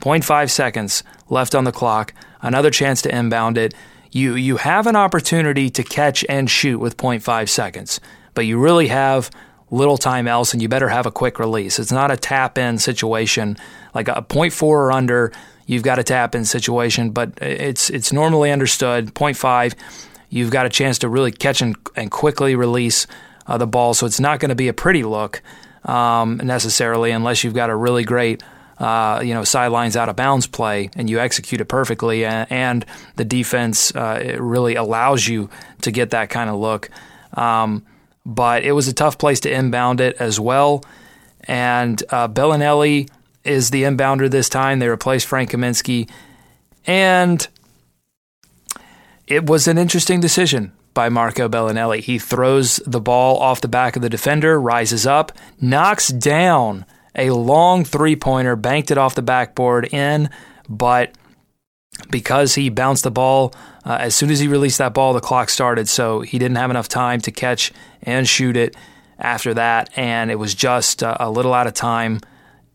0.5 0.01 0.49
seconds 0.49 1.03
left 1.29 1.53
on 1.53 1.65
the 1.65 1.73
clock. 1.73 2.13
Another 2.41 2.71
chance 2.71 3.01
to 3.01 3.13
inbound 3.13 3.57
it. 3.57 3.73
You 4.11 4.35
you 4.35 4.57
have 4.57 4.87
an 4.87 4.95
opportunity 4.95 5.69
to 5.71 5.83
catch 5.83 6.25
and 6.29 6.49
shoot 6.49 6.79
with 6.79 6.97
0.5 6.97 7.49
seconds, 7.49 7.99
but 8.33 8.45
you 8.45 8.57
really 8.57 8.87
have 8.87 9.29
little 9.71 9.97
time 9.97 10.27
else, 10.27 10.53
and 10.53 10.61
you 10.61 10.69
better 10.69 10.89
have 10.89 11.05
a 11.05 11.11
quick 11.11 11.37
release. 11.37 11.77
It's 11.77 11.91
not 11.91 12.09
a 12.09 12.17
tap 12.17 12.57
in 12.57 12.79
situation 12.79 13.57
like 13.93 14.07
a 14.07 14.25
0.4 14.27 14.63
or 14.63 14.91
under. 14.91 15.31
You've 15.69 15.83
got 15.83 15.99
a 15.99 16.03
tap 16.03 16.33
in 16.33 16.45
situation, 16.45 17.11
but 17.11 17.37
it's 17.43 17.91
it's 17.91 18.11
normally 18.11 18.51
understood 18.51 19.15
five, 19.35 19.75
You've 20.27 20.49
got 20.49 20.65
a 20.65 20.69
chance 20.69 20.97
to 20.99 21.09
really 21.09 21.31
catch 21.31 21.61
and, 21.61 21.75
and 21.95 22.09
quickly 22.09 22.55
release 22.55 23.05
uh, 23.45 23.59
the 23.59 23.67
ball, 23.67 23.93
so 23.93 24.07
it's 24.07 24.19
not 24.19 24.39
going 24.39 24.49
to 24.49 24.55
be 24.55 24.67
a 24.67 24.73
pretty 24.73 25.03
look 25.03 25.43
um, 25.85 26.37
necessarily, 26.37 27.11
unless 27.11 27.43
you've 27.43 27.53
got 27.53 27.69
a 27.69 27.75
really 27.75 28.03
great. 28.03 28.41
Uh, 28.79 29.21
you 29.23 29.33
know, 29.33 29.43
sidelines 29.43 29.95
out 29.95 30.09
of 30.09 30.15
bounds 30.15 30.47
play, 30.47 30.89
and 30.95 31.07
you 31.07 31.19
execute 31.19 31.61
it 31.61 31.65
perfectly, 31.65 32.25
and, 32.25 32.51
and 32.51 32.85
the 33.17 33.25
defense 33.25 33.93
uh, 33.93 34.37
really 34.39 34.73
allows 34.73 35.27
you 35.27 35.51
to 35.81 35.91
get 35.91 36.09
that 36.11 36.31
kind 36.31 36.49
of 36.49 36.55
look. 36.55 36.89
Um, 37.33 37.85
but 38.25 38.63
it 38.63 38.71
was 38.71 38.87
a 38.87 38.93
tough 38.93 39.19
place 39.19 39.41
to 39.41 39.51
inbound 39.51 40.01
it 40.01 40.15
as 40.17 40.39
well. 40.39 40.83
And 41.43 42.01
uh, 42.09 42.27
Belinelli 42.27 43.09
is 43.49 43.69
the 43.71 43.83
inbounder 43.83 44.29
this 44.29 44.49
time. 44.49 44.79
They 44.79 44.87
replaced 44.87 45.25
Frank 45.25 45.51
Kaminsky. 45.51 46.09
And 46.85 47.47
it 49.27 49.45
was 49.45 49.67
an 49.67 49.77
interesting 49.77 50.19
decision 50.19 50.71
by 50.93 51.09
Marco 51.09 51.47
Belinelli. 51.47 51.99
He 51.99 52.19
throws 52.19 52.77
the 52.85 53.01
ball 53.01 53.37
off 53.37 53.61
the 53.61 53.67
back 53.67 53.95
of 53.95 54.01
the 54.01 54.09
defender, 54.09 54.59
rises 54.59 55.05
up, 55.05 55.31
knocks 55.61 56.09
down 56.09 56.85
a 57.15 57.31
long 57.31 57.83
three 57.83 58.15
pointer, 58.15 58.55
banked 58.55 58.91
it 58.91 58.97
off 58.97 59.15
the 59.15 59.21
backboard 59.21 59.93
in, 59.93 60.29
but 60.67 61.15
because 62.09 62.55
he 62.55 62.69
bounced 62.69 63.03
the 63.03 63.11
ball 63.11 63.53
uh, 63.85 63.97
as 63.99 64.15
soon 64.15 64.29
as 64.29 64.39
he 64.39 64.47
released 64.47 64.77
that 64.77 64.93
ball, 64.93 65.13
the 65.13 65.19
clock 65.19 65.49
started. 65.49 65.89
So 65.89 66.21
he 66.21 66.39
didn't 66.39 66.57
have 66.57 66.69
enough 66.69 66.87
time 66.87 67.21
to 67.21 67.31
catch 67.31 67.71
and 68.03 68.27
shoot 68.27 68.55
it 68.55 68.75
after 69.17 69.53
that, 69.53 69.89
and 69.97 70.31
it 70.31 70.35
was 70.35 70.55
just 70.55 71.03
uh, 71.03 71.17
a 71.19 71.29
little 71.29 71.53
out 71.53 71.67
of 71.67 71.73
time. 71.73 72.19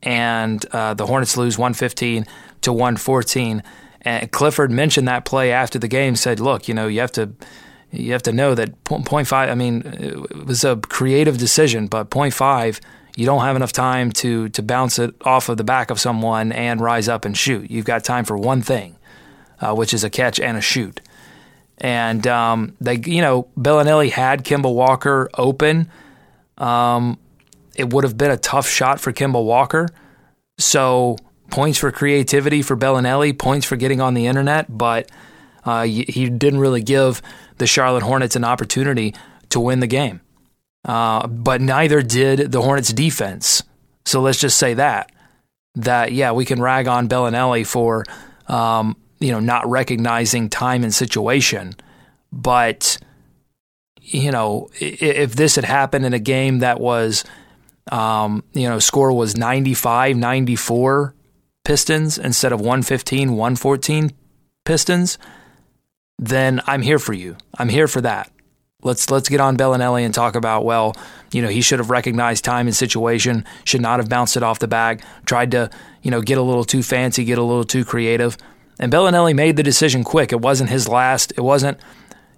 And 0.05 0.65
uh, 0.73 0.95
the 0.95 1.07
Hornets 1.07 1.37
lose 1.37 1.59
115 1.59 2.27
to 2.63 2.73
114. 2.73 3.63
And 4.03 4.31
Clifford 4.31 4.71
mentioned 4.71 5.09
that 5.09 5.25
play 5.25 5.51
after 5.51 5.79
the 5.79 5.89
game. 5.89 6.15
Said, 6.15 6.41
"Look, 6.41 6.69
you 6.69 6.75
know, 6.75 6.87
you 6.87 7.01
have 7.01 7.13
to." 7.13 7.33
You 7.91 8.11
have 8.11 8.25
to 8.25 8.33
know 8.33 8.57
that 8.57 8.83
point 8.83 9.29
five. 9.29 9.49
I 9.51 9.55
mean, 9.55 9.83
it 9.87 10.47
was 10.47 10.65
a 10.65 10.75
creative 10.75 11.39
decision, 11.39 11.87
but 11.87 12.11
point 12.11 12.35
five, 12.35 12.81
you 13.17 13.25
don't 13.25 13.43
have 13.43 13.55
enough 13.55 13.71
time 13.71 14.11
to 14.13 14.49
to 14.49 14.63
bounce 14.63 14.99
it 14.99 15.15
off 15.25 15.49
of 15.49 15.59
the 15.59 15.65
back 15.65 15.91
of 15.91 16.01
someone 16.01 16.51
and 16.51 16.81
rise 16.81 17.09
up 17.09 17.25
and 17.25 17.39
shoot. 17.39 17.71
You've 17.71 17.85
got 17.85 18.03
time 18.03 18.25
for 18.25 18.37
one 18.37 18.63
thing, 18.63 18.97
uh, 19.61 19.75
which 19.75 19.95
is 19.95 20.03
a 20.03 20.11
catch 20.11 20.41
and 20.41 20.57
a 20.57 20.61
shoot. 20.61 21.01
And 21.79 22.27
um, 22.27 22.77
they, 22.81 22.97
you 22.97 23.21
know, 23.21 23.49
Belinelli 23.57 24.11
had 24.11 24.45
Kemba 24.45 24.73
Walker 24.73 25.31
open. 25.35 25.91
Um, 26.59 27.19
it 27.77 27.93
would 27.93 28.05
have 28.05 28.17
been 28.17 28.31
a 28.31 28.37
tough 28.37 28.69
shot 28.69 29.01
for 29.01 29.13
Kemba 29.13 29.45
Walker. 29.45 29.89
So 30.59 31.17
points 31.51 31.79
for 31.79 31.91
creativity 31.91 32.63
for 32.63 32.77
Belinelli, 32.77 33.39
points 33.39 33.67
for 33.67 33.77
getting 33.77 34.01
on 34.01 34.15
the 34.15 34.27
internet, 34.27 34.67
but 34.69 35.11
uh, 35.65 35.83
he 35.85 36.29
didn't 36.29 36.61
really 36.61 36.83
give 36.83 37.23
the 37.59 37.67
Charlotte 37.67 38.03
Hornets 38.03 38.37
an 38.37 38.45
opportunity 38.45 39.15
to 39.51 39.61
win 39.61 39.81
the 39.81 39.87
game. 39.87 40.21
Uh, 40.85 41.27
but 41.27 41.61
neither 41.61 42.03
did 42.03 42.53
the 42.53 42.61
Hornets 42.61 42.93
defense. 42.93 43.63
So 44.05 44.21
let's 44.21 44.39
just 44.39 44.59
say 44.59 44.75
that 44.75 45.11
that 45.77 46.13
yeah, 46.13 46.33
we 46.33 46.45
can 46.45 46.61
rag 46.61 46.87
on 46.87 47.09
Belinelli 47.09 47.67
for 47.67 48.05
um, 48.47 48.97
you 49.19 49.33
know 49.33 49.41
not 49.41 49.69
recognizing 49.69 50.49
time 50.49 50.85
and 50.85 50.95
situation, 50.95 51.75
but 52.33 52.99
you 54.01 54.31
know 54.31 54.69
if 54.81 55.35
this 55.35 55.57
had 55.57 55.65
happened 55.65 56.05
in 56.05 56.13
a 56.13 56.19
game 56.19 56.59
that 56.61 56.81
was 56.81 57.25
um, 57.93 58.45
you 58.53 58.69
know 58.69 58.79
score 58.79 59.13
was 59.13 59.37
95 59.37 60.17
94 60.17 61.15
Pistons 61.65 62.19
instead 62.19 62.53
of 62.53 62.61
115 62.61 63.33
114 63.33 64.13
Pistons, 64.65 65.19
then 66.19 66.61
I'm 66.67 66.83
here 66.83 66.99
for 66.99 67.13
you. 67.13 67.37
I'm 67.59 67.69
here 67.69 67.89
for 67.89 68.01
that. 68.03 68.31
Let's 68.83 69.11
let's 69.11 69.31
get 69.31 69.41
on 69.41 69.57
Belinelli 69.57 70.05
and 70.05 70.13
talk 70.13 70.37
about 70.37 70.65
well, 70.65 70.95
you 71.33 71.41
know, 71.41 71.49
he 71.49 71.63
should 71.63 71.79
have 71.79 71.91
recognized 71.91 72.45
time 72.45 72.67
and 72.67 72.77
situation, 72.77 73.47
should 73.65 73.81
not 73.81 73.99
have 73.99 74.11
bounced 74.11 74.37
it 74.37 74.43
off 74.43 74.59
the 74.59 74.69
bag, 74.69 75.03
tried 75.25 75.51
to, 75.53 75.71
you 76.03 76.11
know, 76.11 76.21
get 76.21 76.37
a 76.37 76.43
little 76.43 76.65
too 76.65 76.83
fancy, 76.83 77.25
get 77.25 77.39
a 77.39 77.43
little 77.43 77.65
too 77.65 77.85
creative. 77.85 78.37
And 78.79 78.93
Belinelli 78.93 79.35
made 79.35 79.57
the 79.57 79.63
decision 79.63 80.05
quick. 80.05 80.33
It 80.33 80.41
wasn't 80.41 80.69
his 80.69 80.87
last. 80.87 81.33
It 81.33 81.41
wasn't, 81.41 81.79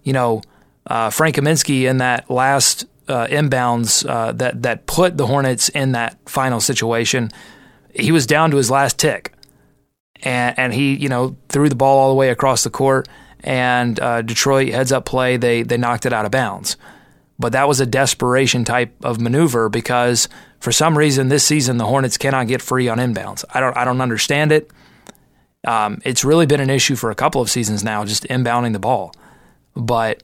you 0.04 0.12
know, 0.12 0.42
uh, 0.86 1.10
Frank 1.10 1.34
Kaminsky 1.34 1.88
in 1.88 1.98
that 1.98 2.30
last 2.30 2.86
uh, 3.08 3.26
inbounds 3.28 4.08
uh, 4.08 4.32
that 4.32 4.62
that 4.62 4.86
put 4.86 5.16
the 5.16 5.26
Hornets 5.26 5.68
in 5.68 5.92
that 5.92 6.18
final 6.28 6.60
situation. 6.60 7.30
He 7.94 8.12
was 8.12 8.26
down 8.26 8.50
to 8.50 8.56
his 8.56 8.70
last 8.70 8.98
tick, 8.98 9.32
and 10.22 10.58
and 10.58 10.74
he 10.74 10.94
you 10.94 11.08
know 11.08 11.36
threw 11.48 11.68
the 11.68 11.76
ball 11.76 11.98
all 11.98 12.08
the 12.08 12.14
way 12.16 12.30
across 12.30 12.64
the 12.64 12.70
court 12.70 13.08
and 13.46 13.98
uh, 14.00 14.22
Detroit 14.22 14.72
heads 14.72 14.92
up 14.92 15.04
play, 15.04 15.36
they 15.36 15.62
they 15.62 15.76
knocked 15.76 16.04
it 16.04 16.12
out 16.12 16.24
of 16.24 16.32
bounds. 16.32 16.76
But 17.38 17.52
that 17.52 17.68
was 17.68 17.80
a 17.80 17.86
desperation 17.86 18.64
type 18.64 18.92
of 19.04 19.20
maneuver 19.20 19.68
because 19.68 20.28
for 20.58 20.72
some 20.72 20.98
reason 20.98 21.28
this 21.28 21.44
season 21.44 21.76
the 21.76 21.86
Hornets 21.86 22.18
cannot 22.18 22.48
get 22.48 22.60
free 22.60 22.88
on 22.88 22.98
inbounds. 22.98 23.44
I 23.54 23.60
don't 23.60 23.76
I 23.76 23.84
don't 23.84 24.00
understand 24.00 24.52
it. 24.52 24.70
Um, 25.64 26.00
it's 26.04 26.24
really 26.24 26.46
been 26.46 26.60
an 26.60 26.70
issue 26.70 26.96
for 26.96 27.10
a 27.10 27.14
couple 27.14 27.40
of 27.40 27.50
seasons 27.50 27.82
now, 27.82 28.04
just 28.04 28.24
inbounding 28.24 28.72
the 28.72 28.78
ball. 28.78 29.12
But 29.74 30.22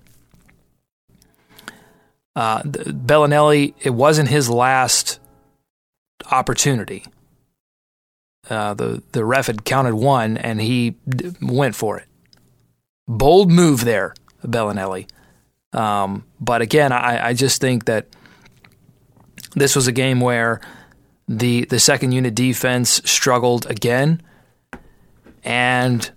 uh, 2.35 2.63
Belinelli, 2.63 3.75
it 3.81 3.91
wasn't 3.91 4.29
his 4.29 4.49
last 4.49 5.21
opportunity. 6.31 7.05
Uh, 8.49 8.75
the 8.75 9.03
the 9.13 9.25
ref 9.25 9.47
had 9.47 9.65
counted 9.65 9.95
one, 9.95 10.37
and 10.37 10.61
he 10.61 10.97
d- 11.09 11.33
went 11.41 11.77
for 11.77 11.99
it. 11.99 12.07
Bold 13.07 13.51
move 13.51 13.85
there, 13.85 14.15
Belinelli. 14.45 15.09
Um, 15.73 16.25
but 16.41 16.61
again, 16.61 16.93
I, 16.93 17.29
I 17.29 17.35
just 17.35 17.61
think 17.61 17.85
that 17.85 18.09
this 19.55 19.77
was 19.77 19.87
a 19.87 19.93
game 19.93 20.21
where 20.21 20.61
the 21.29 21.65
the 21.67 21.79
second 21.79 22.13
unit 22.13 22.35
defense 22.35 23.01
struggled 23.05 23.67
again, 23.71 24.23
and 25.45 26.11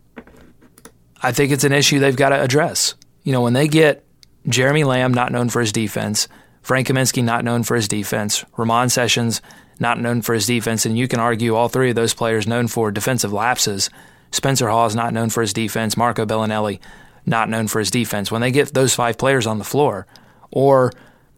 I 1.21 1.31
think 1.31 1.51
it's 1.51 1.63
an 1.63 1.73
issue 1.73 1.99
they've 1.99 2.15
got 2.15 2.29
to 2.29 2.41
address. 2.41 2.95
You 3.23 3.33
know, 3.33 3.41
when 3.41 3.53
they 3.53 3.67
get 3.67 4.03
Jeremy 4.47 4.83
Lamb, 4.83 5.13
not 5.13 5.31
known 5.31 5.49
for 5.49 5.61
his 5.61 5.71
defense, 5.71 6.27
Frank 6.61 6.87
Kaminsky, 6.87 7.23
not 7.23 7.43
known 7.43 7.63
for 7.63 7.75
his 7.75 7.87
defense, 7.87 8.43
Ramon 8.57 8.89
Sessions, 8.89 9.41
not 9.79 9.99
known 9.99 10.21
for 10.21 10.33
his 10.33 10.45
defense, 10.45 10.85
and 10.85 10.97
you 10.97 11.07
can 11.07 11.19
argue 11.19 11.55
all 11.55 11.69
three 11.69 11.89
of 11.89 11.95
those 11.95 12.13
players 12.13 12.47
known 12.47 12.67
for 12.67 12.91
defensive 12.91 13.33
lapses. 13.33 13.89
Spencer 14.31 14.69
Hawes 14.69 14.95
not 14.95 15.13
known 15.13 15.29
for 15.29 15.41
his 15.41 15.53
defense. 15.53 15.97
Marco 15.97 16.25
Belinelli 16.25 16.79
not 17.25 17.49
known 17.49 17.67
for 17.67 17.79
his 17.79 17.91
defense. 17.91 18.31
When 18.31 18.41
they 18.41 18.51
get 18.51 18.73
those 18.73 18.95
five 18.95 19.17
players 19.17 19.47
on 19.47 19.57
the 19.57 19.63
floor, 19.63 20.07
or 20.51 20.91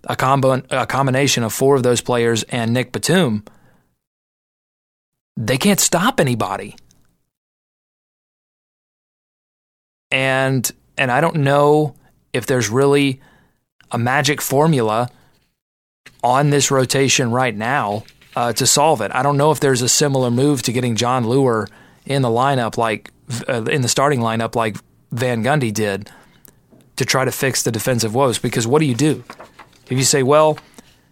a 0.04 0.16
combo 0.16 0.62
a 0.70 0.86
combination 0.86 1.44
of 1.44 1.54
four 1.54 1.76
of 1.76 1.84
those 1.84 2.02
players 2.02 2.44
and 2.44 2.74
Nick 2.74 2.92
Batum, 2.92 3.44
they 5.36 5.58
can't 5.58 5.80
stop 5.80 6.20
anybody. 6.20 6.76
And 10.10 10.70
and 10.98 11.12
I 11.12 11.22
don't 11.22 11.38
know 11.38 11.96
if 12.38 12.46
there's 12.46 12.70
really 12.70 13.20
a 13.92 13.98
magic 13.98 14.42
formula 14.42 15.10
on 16.24 16.50
this 16.50 16.72
rotation 16.72 17.32
right 17.32 17.56
now 17.56 18.04
uh, 18.36 18.54
to 18.54 18.66
solve 18.66 19.02
it. 19.02 19.12
I 19.14 19.24
don't 19.24 19.38
know 19.38 19.52
if 19.52 19.60
there's 19.60 19.82
a 19.82 19.90
similar 19.90 20.32
move 20.32 20.62
to 20.64 20.72
getting 20.72 20.96
Jon 20.96 21.26
Leuer 21.26 21.68
in 22.06 22.22
the 22.22 22.30
lineup 22.30 22.78
like 22.78 23.12
uh, 23.48 23.64
in 23.64 23.82
the 23.82 23.88
starting 23.88 24.20
lineup 24.20 24.56
like 24.56 24.78
Van 25.12 25.44
Gundy 25.44 25.74
did 25.74 26.10
to 26.96 27.06
try 27.06 27.26
to 27.26 27.32
fix 27.32 27.64
the 27.64 27.72
defensive 27.72 28.14
woes. 28.14 28.40
Because 28.40 28.66
what 28.68 28.80
do 28.80 28.86
you 28.86 28.96
do 28.96 29.24
if 29.90 29.98
you 29.98 30.04
say, 30.04 30.24
well, 30.24 30.58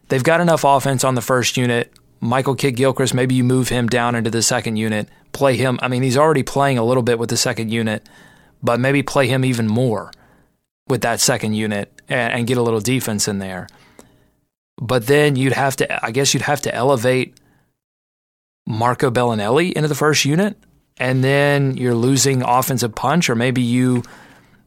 they've 0.10 0.24
got 0.24 0.42
enough 0.42 0.64
offense 0.64 1.04
on 1.04 1.16
the 1.16 1.22
first 1.22 1.58
unit? 1.58 1.92
Michael 2.22 2.56
Kidd 2.56 2.76
Gilchrist, 2.76 3.14
maybe 3.14 3.36
you 3.36 3.44
move 3.44 3.70
him 3.70 3.88
down 3.88 4.16
into 4.16 4.32
the 4.32 4.42
second 4.42 4.78
unit, 4.78 5.08
play 5.32 5.58
him. 5.58 5.78
I 5.82 5.90
mean, 5.90 6.02
he's 6.02 6.18
already 6.18 6.44
playing 6.44 6.78
a 6.78 6.84
little 6.84 7.04
bit 7.04 7.20
with 7.20 7.30
the 7.30 7.38
second 7.38 7.72
unit, 7.72 8.08
but 8.64 8.80
maybe 8.80 9.04
play 9.04 9.28
him 9.28 9.46
even 9.46 9.68
more 9.68 10.12
with 10.88 11.02
that 11.02 11.20
second 11.20 11.54
unit 11.54 11.92
and, 12.08 12.34
and 12.34 12.48
get 12.48 12.58
a 12.58 12.62
little 12.62 12.80
defense 12.80 13.28
in 13.28 13.40
there. 13.40 13.68
But 14.78 15.08
then 15.08 15.36
you'd 15.36 15.54
have 15.54 15.76
to, 15.78 16.06
I 16.06 16.12
guess, 16.12 16.34
you'd 16.34 16.44
have 16.44 16.62
to 16.62 16.76
elevate 16.76 17.40
Marco 18.68 19.10
Belinelli 19.10 19.72
into 19.74 19.88
the 19.88 19.96
first 19.96 20.26
unit 20.26 20.58
and 20.98 21.24
then 21.24 21.76
you're 21.78 21.96
losing 21.96 22.42
offensive 22.42 22.96
punch, 22.96 23.30
or 23.30 23.36
maybe 23.36 23.62
you 23.62 24.04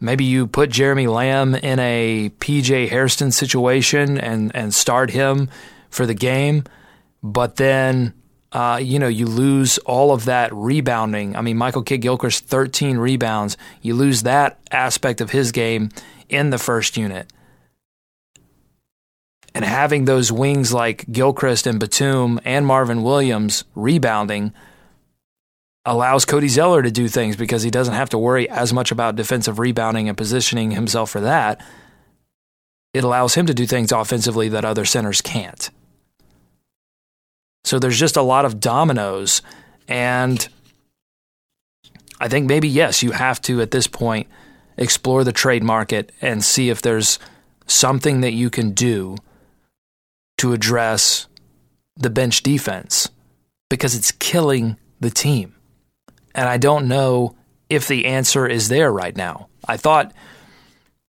maybe 0.00 0.24
you 0.24 0.46
put 0.46 0.70
Jeremy 0.70 1.06
Lamb 1.06 1.54
in 1.54 1.78
a 1.78 2.30
PJ 2.38 2.88
Hairston 2.88 3.32
situation 3.32 4.18
and 4.18 4.54
and 4.54 4.74
start 4.74 5.10
him 5.10 5.48
for 5.90 6.04
the 6.06 6.14
game, 6.14 6.64
but 7.22 7.56
then 7.56 8.12
uh, 8.52 8.80
you 8.82 8.98
know 8.98 9.08
you 9.08 9.26
lose 9.26 9.78
all 9.78 10.12
of 10.12 10.24
that 10.26 10.52
rebounding. 10.54 11.36
I 11.36 11.42
mean, 11.42 11.56
Michael 11.56 11.82
Kidd 11.82 12.00
Gilchrist 12.00 12.44
13 12.46 12.98
rebounds. 12.98 13.56
You 13.82 13.94
lose 13.94 14.22
that 14.22 14.58
aspect 14.70 15.20
of 15.20 15.30
his 15.30 15.52
game 15.52 15.90
in 16.28 16.50
the 16.50 16.58
first 16.58 16.96
unit. 16.96 17.32
And 19.54 19.64
having 19.64 20.04
those 20.04 20.30
wings 20.30 20.72
like 20.72 21.10
Gilchrist 21.10 21.66
and 21.66 21.80
Batum 21.80 22.38
and 22.44 22.66
Marvin 22.66 23.02
Williams 23.02 23.64
rebounding– 23.74 24.52
allows 25.88 26.24
Cody 26.24 26.48
Zeller 26.48 26.82
to 26.82 26.90
do 26.90 27.08
things 27.08 27.36
because 27.36 27.62
he 27.62 27.70
doesn't 27.70 27.94
have 27.94 28.10
to 28.10 28.18
worry 28.18 28.48
as 28.48 28.72
much 28.72 28.92
about 28.92 29.16
defensive 29.16 29.58
rebounding 29.58 30.08
and 30.08 30.18
positioning 30.18 30.72
himself 30.72 31.10
for 31.10 31.20
that. 31.20 31.64
It 32.92 33.04
allows 33.04 33.34
him 33.34 33.46
to 33.46 33.54
do 33.54 33.66
things 33.66 33.90
offensively 33.90 34.48
that 34.50 34.64
other 34.64 34.84
centers 34.84 35.20
can't. 35.20 35.70
So 37.68 37.78
there's 37.78 37.98
just 37.98 38.16
a 38.16 38.22
lot 38.22 38.46
of 38.46 38.60
dominoes. 38.60 39.42
And 39.88 40.48
I 42.18 42.26
think 42.26 42.46
maybe, 42.46 42.66
yes, 42.66 43.02
you 43.02 43.10
have 43.10 43.42
to 43.42 43.60
at 43.60 43.72
this 43.72 43.86
point 43.86 44.26
explore 44.78 45.22
the 45.22 45.34
trade 45.34 45.62
market 45.62 46.10
and 46.22 46.42
see 46.42 46.70
if 46.70 46.80
there's 46.80 47.18
something 47.66 48.22
that 48.22 48.32
you 48.32 48.48
can 48.48 48.70
do 48.70 49.18
to 50.38 50.54
address 50.54 51.26
the 51.94 52.08
bench 52.08 52.42
defense 52.42 53.10
because 53.68 53.94
it's 53.94 54.12
killing 54.12 54.78
the 55.00 55.10
team. 55.10 55.54
And 56.34 56.48
I 56.48 56.56
don't 56.56 56.88
know 56.88 57.36
if 57.68 57.86
the 57.86 58.06
answer 58.06 58.46
is 58.46 58.68
there 58.68 58.90
right 58.90 59.14
now. 59.14 59.48
I 59.66 59.76
thought 59.76 60.14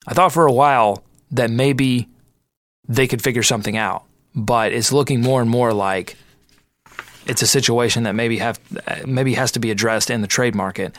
I 0.08 0.13
thought 0.13 0.32
for 0.32 0.48
a 0.48 0.54
while 0.54 1.04
that 1.32 1.50
maybe 1.50 2.08
they 2.88 3.08
could 3.08 3.22
figure 3.22 3.44
something 3.44 3.76
out, 3.76 4.06
but 4.34 4.72
it's 4.72 4.94
looking 4.94 5.20
more 5.20 5.41
and 5.41 5.50
more 5.50 5.74
like 5.74 6.15
it's 7.28 7.42
a 7.42 7.48
situation 7.48 8.04
that 8.04 8.14
maybe 8.14 8.38
have 8.38 8.60
maybe 9.06 9.34
has 9.34 9.52
to 9.54 9.60
be 9.60 9.72
addressed 9.72 10.10
in 10.10 10.22
the 10.22 10.28
trade 10.28 10.56
market. 10.56 10.96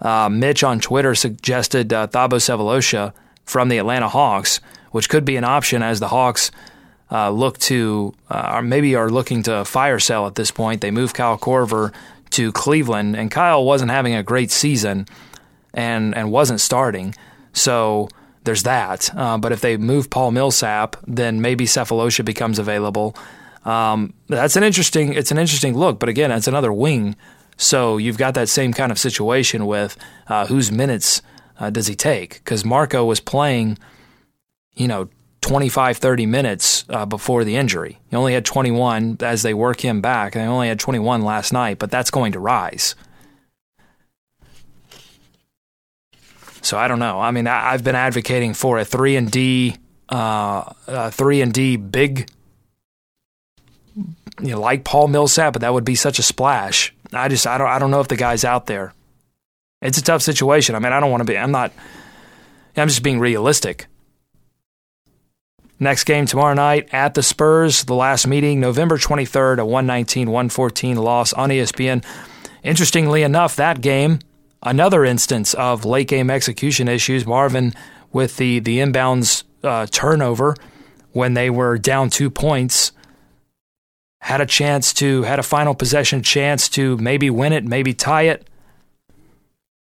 Uh, 0.00 0.28
Mitch 0.28 0.62
on 0.62 0.80
Twitter 0.80 1.14
suggested 1.14 1.92
uh, 1.92 2.06
Thabo 2.06 2.34
Sefolosha 2.34 3.12
from 3.44 3.68
the 3.68 3.78
Atlanta 3.78 4.08
Hawks, 4.08 4.60
which 4.92 5.08
could 5.08 5.24
be 5.24 5.36
an 5.36 5.44
option 5.44 5.82
as 5.82 6.00
the 6.00 6.08
Hawks 6.08 6.50
uh, 7.10 7.30
look 7.30 7.58
to, 7.58 8.14
uh, 8.30 8.52
or 8.54 8.62
maybe 8.62 8.94
are 8.94 9.10
looking 9.10 9.42
to 9.44 9.64
fire 9.64 9.98
sell 9.98 10.26
at 10.26 10.34
this 10.34 10.50
point. 10.50 10.80
They 10.80 10.90
move 10.90 11.14
Kyle 11.14 11.38
Korver 11.38 11.92
to 12.30 12.52
Cleveland, 12.52 13.16
and 13.16 13.30
Kyle 13.30 13.64
wasn't 13.64 13.90
having 13.90 14.14
a 14.14 14.22
great 14.22 14.50
season, 14.50 15.06
and 15.74 16.14
and 16.14 16.30
wasn't 16.30 16.60
starting. 16.60 17.14
So 17.52 18.08
there's 18.44 18.62
that. 18.62 19.10
Uh, 19.16 19.38
but 19.38 19.52
if 19.52 19.60
they 19.60 19.76
move 19.76 20.10
Paul 20.10 20.30
Millsap, 20.30 20.96
then 21.06 21.40
maybe 21.40 21.64
Sefolosha 21.66 22.24
becomes 22.24 22.58
available. 22.58 23.16
Um, 23.68 24.14
that's 24.28 24.56
an 24.56 24.62
interesting. 24.62 25.12
It's 25.12 25.30
an 25.30 25.38
interesting 25.38 25.76
look. 25.76 25.98
But 25.98 26.08
again, 26.08 26.32
it's 26.32 26.48
another 26.48 26.72
wing. 26.72 27.16
So 27.58 27.98
you've 27.98 28.16
got 28.16 28.34
that 28.34 28.48
same 28.48 28.72
kind 28.72 28.90
of 28.90 28.98
situation 28.98 29.66
with 29.66 29.96
uh, 30.28 30.46
whose 30.46 30.72
minutes 30.72 31.20
uh, 31.60 31.68
does 31.70 31.86
he 31.86 31.94
take? 31.94 32.34
Because 32.34 32.64
Marco 32.64 33.04
was 33.04 33.20
playing, 33.20 33.78
you 34.74 34.88
know, 34.88 35.08
25, 35.42 35.98
30 35.98 36.26
minutes 36.26 36.84
uh, 36.88 37.04
before 37.04 37.44
the 37.44 37.56
injury. 37.56 37.98
He 38.10 38.16
only 38.16 38.32
had 38.32 38.44
21 38.44 39.18
as 39.20 39.42
they 39.42 39.52
work 39.54 39.80
him 39.80 40.00
back. 40.00 40.34
And 40.34 40.44
they 40.44 40.48
only 40.48 40.68
had 40.68 40.80
21 40.80 41.22
last 41.22 41.52
night, 41.52 41.78
but 41.78 41.90
that's 41.90 42.10
going 42.10 42.32
to 42.32 42.38
rise. 42.38 42.94
So 46.62 46.78
I 46.78 46.88
don't 46.88 46.98
know. 46.98 47.20
I 47.20 47.32
mean, 47.32 47.46
I, 47.46 47.72
have 47.72 47.84
been 47.84 47.94
advocating 47.94 48.54
for 48.54 48.78
a 48.78 48.84
three 48.84 49.16
and 49.16 49.30
D, 49.30 49.76
uh, 50.08 51.10
three 51.10 51.40
and 51.40 51.52
D 51.52 51.76
big, 51.76 52.28
you 54.40 54.52
know, 54.52 54.60
like 54.60 54.84
Paul 54.84 55.08
Millsap, 55.08 55.52
but 55.52 55.62
that 55.62 55.72
would 55.72 55.84
be 55.84 55.94
such 55.94 56.18
a 56.18 56.22
splash. 56.22 56.94
I 57.12 57.28
just, 57.28 57.46
I 57.46 57.58
don't, 57.58 57.68
I 57.68 57.78
don't 57.78 57.90
know 57.90 58.00
if 58.00 58.08
the 58.08 58.16
guy's 58.16 58.44
out 58.44 58.66
there. 58.66 58.94
It's 59.80 59.98
a 59.98 60.02
tough 60.02 60.22
situation. 60.22 60.74
I 60.74 60.78
mean, 60.78 60.92
I 60.92 61.00
don't 61.00 61.10
want 61.10 61.20
to 61.20 61.24
be. 61.24 61.38
I'm 61.38 61.52
not. 61.52 61.72
I'm 62.76 62.88
just 62.88 63.02
being 63.02 63.18
realistic. 63.18 63.86
Next 65.80 66.04
game 66.04 66.26
tomorrow 66.26 66.54
night 66.54 66.88
at 66.92 67.14
the 67.14 67.22
Spurs, 67.22 67.84
the 67.84 67.94
last 67.94 68.26
meeting, 68.26 68.58
November 68.58 68.98
23rd, 68.98 69.60
a 69.60 69.64
119 69.64 70.30
114 70.30 70.96
loss 70.96 71.32
on 71.32 71.50
ESPN. 71.50 72.04
Interestingly 72.64 73.22
enough, 73.22 73.54
that 73.56 73.80
game, 73.80 74.18
another 74.60 75.04
instance 75.04 75.54
of 75.54 75.84
late 75.84 76.08
game 76.08 76.30
execution 76.30 76.88
issues. 76.88 77.24
Marvin 77.26 77.74
with 78.12 78.36
the, 78.38 78.58
the 78.58 78.78
inbounds 78.78 79.44
uh, 79.62 79.86
turnover 79.86 80.56
when 81.12 81.34
they 81.34 81.48
were 81.48 81.78
down 81.78 82.10
two 82.10 82.30
points 82.30 82.90
had 84.20 84.40
a 84.40 84.46
chance 84.46 84.92
to, 84.94 85.22
had 85.22 85.38
a 85.38 85.42
final 85.42 85.74
possession 85.74 86.22
chance 86.22 86.68
to 86.70 86.96
maybe 86.98 87.30
win 87.30 87.52
it, 87.52 87.64
maybe 87.64 87.94
tie 87.94 88.22
it. 88.22 88.46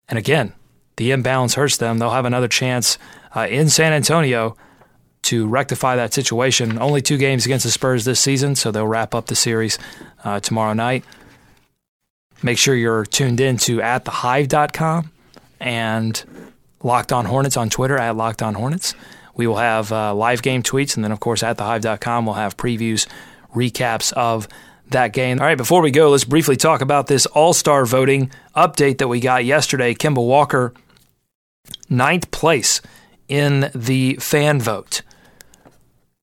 And 0.09 0.17
again, 0.19 0.53
the 0.97 1.11
inbounds 1.11 1.55
hurts 1.55 1.77
them. 1.77 1.97
They'll 1.99 2.11
have 2.11 2.25
another 2.25 2.47
chance 2.47 2.97
uh, 3.35 3.47
in 3.49 3.69
San 3.69 3.93
Antonio 3.93 4.57
to 5.23 5.47
rectify 5.47 5.95
that 5.95 6.13
situation. 6.13 6.77
Only 6.79 7.01
two 7.01 7.17
games 7.17 7.45
against 7.45 7.65
the 7.65 7.71
Spurs 7.71 8.05
this 8.05 8.19
season, 8.19 8.55
so 8.55 8.71
they'll 8.71 8.87
wrap 8.87 9.15
up 9.15 9.27
the 9.27 9.35
series 9.35 9.79
uh, 10.23 10.39
tomorrow 10.39 10.73
night. 10.73 11.03
Make 12.41 12.57
sure 12.57 12.75
you're 12.75 13.05
tuned 13.05 13.39
in 13.39 13.57
to 13.59 13.81
at 13.81 14.03
thehive.com 14.03 15.11
and 15.61 16.23
Locked 16.83 17.13
On 17.13 17.25
Hornets 17.25 17.55
on 17.55 17.69
Twitter 17.69 17.97
at 17.97 18.17
Locked 18.17 18.41
On 18.41 18.53
Hornets. 18.53 18.93
We 19.35 19.47
will 19.47 19.57
have 19.57 19.91
uh, 19.91 20.13
live 20.13 20.41
game 20.41 20.61
tweets, 20.61 20.95
and 20.95 21.03
then, 21.03 21.11
of 21.11 21.19
course, 21.21 21.41
at 21.41 21.57
thehive.com, 21.57 22.25
we'll 22.25 22.35
have 22.35 22.57
previews, 22.57 23.07
recaps 23.53 24.13
of 24.13 24.47
that 24.89 25.13
game. 25.13 25.39
All 25.39 25.45
right, 25.45 25.57
before 25.57 25.81
we 25.81 25.91
go, 25.91 26.09
let's 26.09 26.23
briefly 26.23 26.55
talk 26.55 26.81
about 26.81 27.07
this 27.07 27.25
All 27.27 27.53
Star 27.53 27.85
voting 27.85 28.31
update 28.55 28.99
that 28.99 29.07
we 29.07 29.19
got 29.19 29.45
yesterday. 29.45 29.93
Kemba 29.93 30.25
Walker, 30.25 30.73
ninth 31.89 32.31
place 32.31 32.81
in 33.27 33.69
the 33.73 34.15
fan 34.15 34.59
vote. 34.59 35.01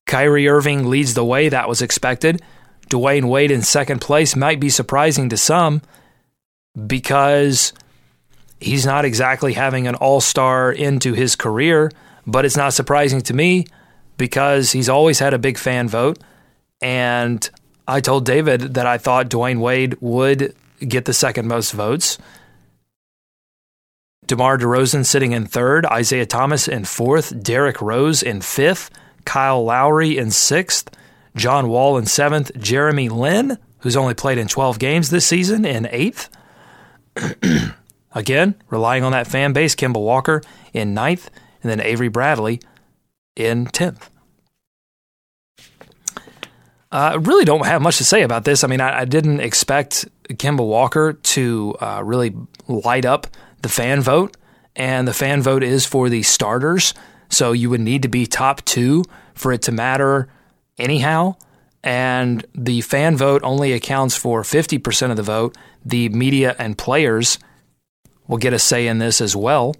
Kyrie 0.05 0.47
Irving 0.47 0.89
leads 0.89 1.13
the 1.13 1.25
way. 1.25 1.49
That 1.49 1.69
was 1.69 1.81
expected. 1.81 2.41
Dwyane 2.89 3.29
Wade 3.29 3.51
in 3.51 3.61
second 3.61 4.01
place 4.01 4.35
might 4.35 4.59
be 4.59 4.69
surprising 4.69 5.29
to 5.29 5.37
some 5.37 5.81
because 6.87 7.73
he's 8.59 8.85
not 8.85 9.05
exactly 9.05 9.53
having 9.53 9.87
an 9.87 9.95
all 9.95 10.19
star 10.19 10.71
into 10.71 11.13
his 11.13 11.35
career, 11.35 11.91
but 12.27 12.45
it's 12.45 12.57
not 12.57 12.73
surprising 12.73 13.21
to 13.21 13.33
me 13.33 13.65
because 14.17 14.71
he's 14.71 14.89
always 14.89 15.19
had 15.19 15.33
a 15.33 15.39
big 15.39 15.57
fan 15.57 15.87
vote. 15.87 16.19
And 16.81 17.47
I 17.87 18.01
told 18.01 18.25
David 18.25 18.75
that 18.75 18.87
I 18.87 18.97
thought 18.97 19.29
Dwyane 19.29 19.59
Wade 19.59 19.95
would 20.01 20.55
get 20.79 21.05
the 21.05 21.13
second 21.13 21.47
most 21.47 21.71
votes. 21.71 22.17
DeMar 24.25 24.57
DeRozan 24.57 25.05
sitting 25.05 25.33
in 25.33 25.45
third, 25.45 25.85
Isaiah 25.85 26.25
Thomas 26.25 26.67
in 26.67 26.85
fourth, 26.85 27.43
Derrick 27.43 27.81
Rose 27.81 28.23
in 28.23 28.41
fifth, 28.41 28.89
Kyle 29.25 29.63
Lowry 29.63 30.17
in 30.17 30.31
sixth, 30.31 30.89
John 31.35 31.67
Wall 31.67 31.97
in 31.97 32.05
seventh, 32.05 32.51
Jeremy 32.57 33.09
Lin, 33.09 33.57
who's 33.79 33.97
only 33.97 34.13
played 34.13 34.37
in 34.37 34.47
12 34.47 34.79
games 34.79 35.09
this 35.09 35.25
season, 35.25 35.65
in 35.65 35.87
eighth. 35.91 36.29
Again, 38.13 38.55
relying 38.69 39.03
on 39.03 39.11
that 39.11 39.27
fan 39.27 39.53
base, 39.53 39.75
Kemba 39.75 40.01
Walker 40.01 40.41
in 40.73 40.93
ninth, 40.93 41.29
and 41.61 41.69
then 41.69 41.81
Avery 41.81 42.09
Bradley 42.09 42.61
in 43.35 43.65
10th. 43.65 44.09
I 46.91 47.13
uh, 47.13 47.19
really 47.19 47.45
don't 47.45 47.65
have 47.65 47.81
much 47.81 47.97
to 47.99 48.03
say 48.03 48.21
about 48.23 48.43
this. 48.43 48.63
I 48.63 48.67
mean, 48.67 48.81
I, 48.81 49.01
I 49.01 49.05
didn't 49.05 49.39
expect 49.39 50.05
Kemba 50.29 50.65
Walker 50.65 51.13
to 51.13 51.75
uh, 51.79 52.01
really 52.03 52.35
light 52.67 53.05
up 53.05 53.27
the 53.61 53.69
fan 53.69 54.01
vote, 54.01 54.35
and 54.75 55.07
the 55.07 55.13
fan 55.13 55.41
vote 55.41 55.63
is 55.63 55.85
for 55.85 56.09
the 56.09 56.21
starters. 56.23 56.93
So 57.29 57.53
you 57.53 57.69
would 57.69 57.79
need 57.79 58.01
to 58.01 58.09
be 58.09 58.25
top 58.25 58.65
two 58.65 59.05
for 59.33 59.53
it 59.53 59.61
to 59.63 59.71
matter 59.71 60.27
anyhow. 60.77 61.35
And 61.83 62.45
the 62.53 62.81
fan 62.81 63.15
vote 63.15 63.41
only 63.43 63.71
accounts 63.71 64.17
for 64.17 64.43
50% 64.43 65.11
of 65.11 65.15
the 65.15 65.23
vote. 65.23 65.57
The 65.85 66.09
media 66.09 66.55
and 66.59 66.77
players 66.77 67.39
will 68.27 68.37
get 68.37 68.53
a 68.53 68.59
say 68.59 68.87
in 68.87 68.99
this 68.99 69.21
as 69.21 69.35
well. 69.35 69.75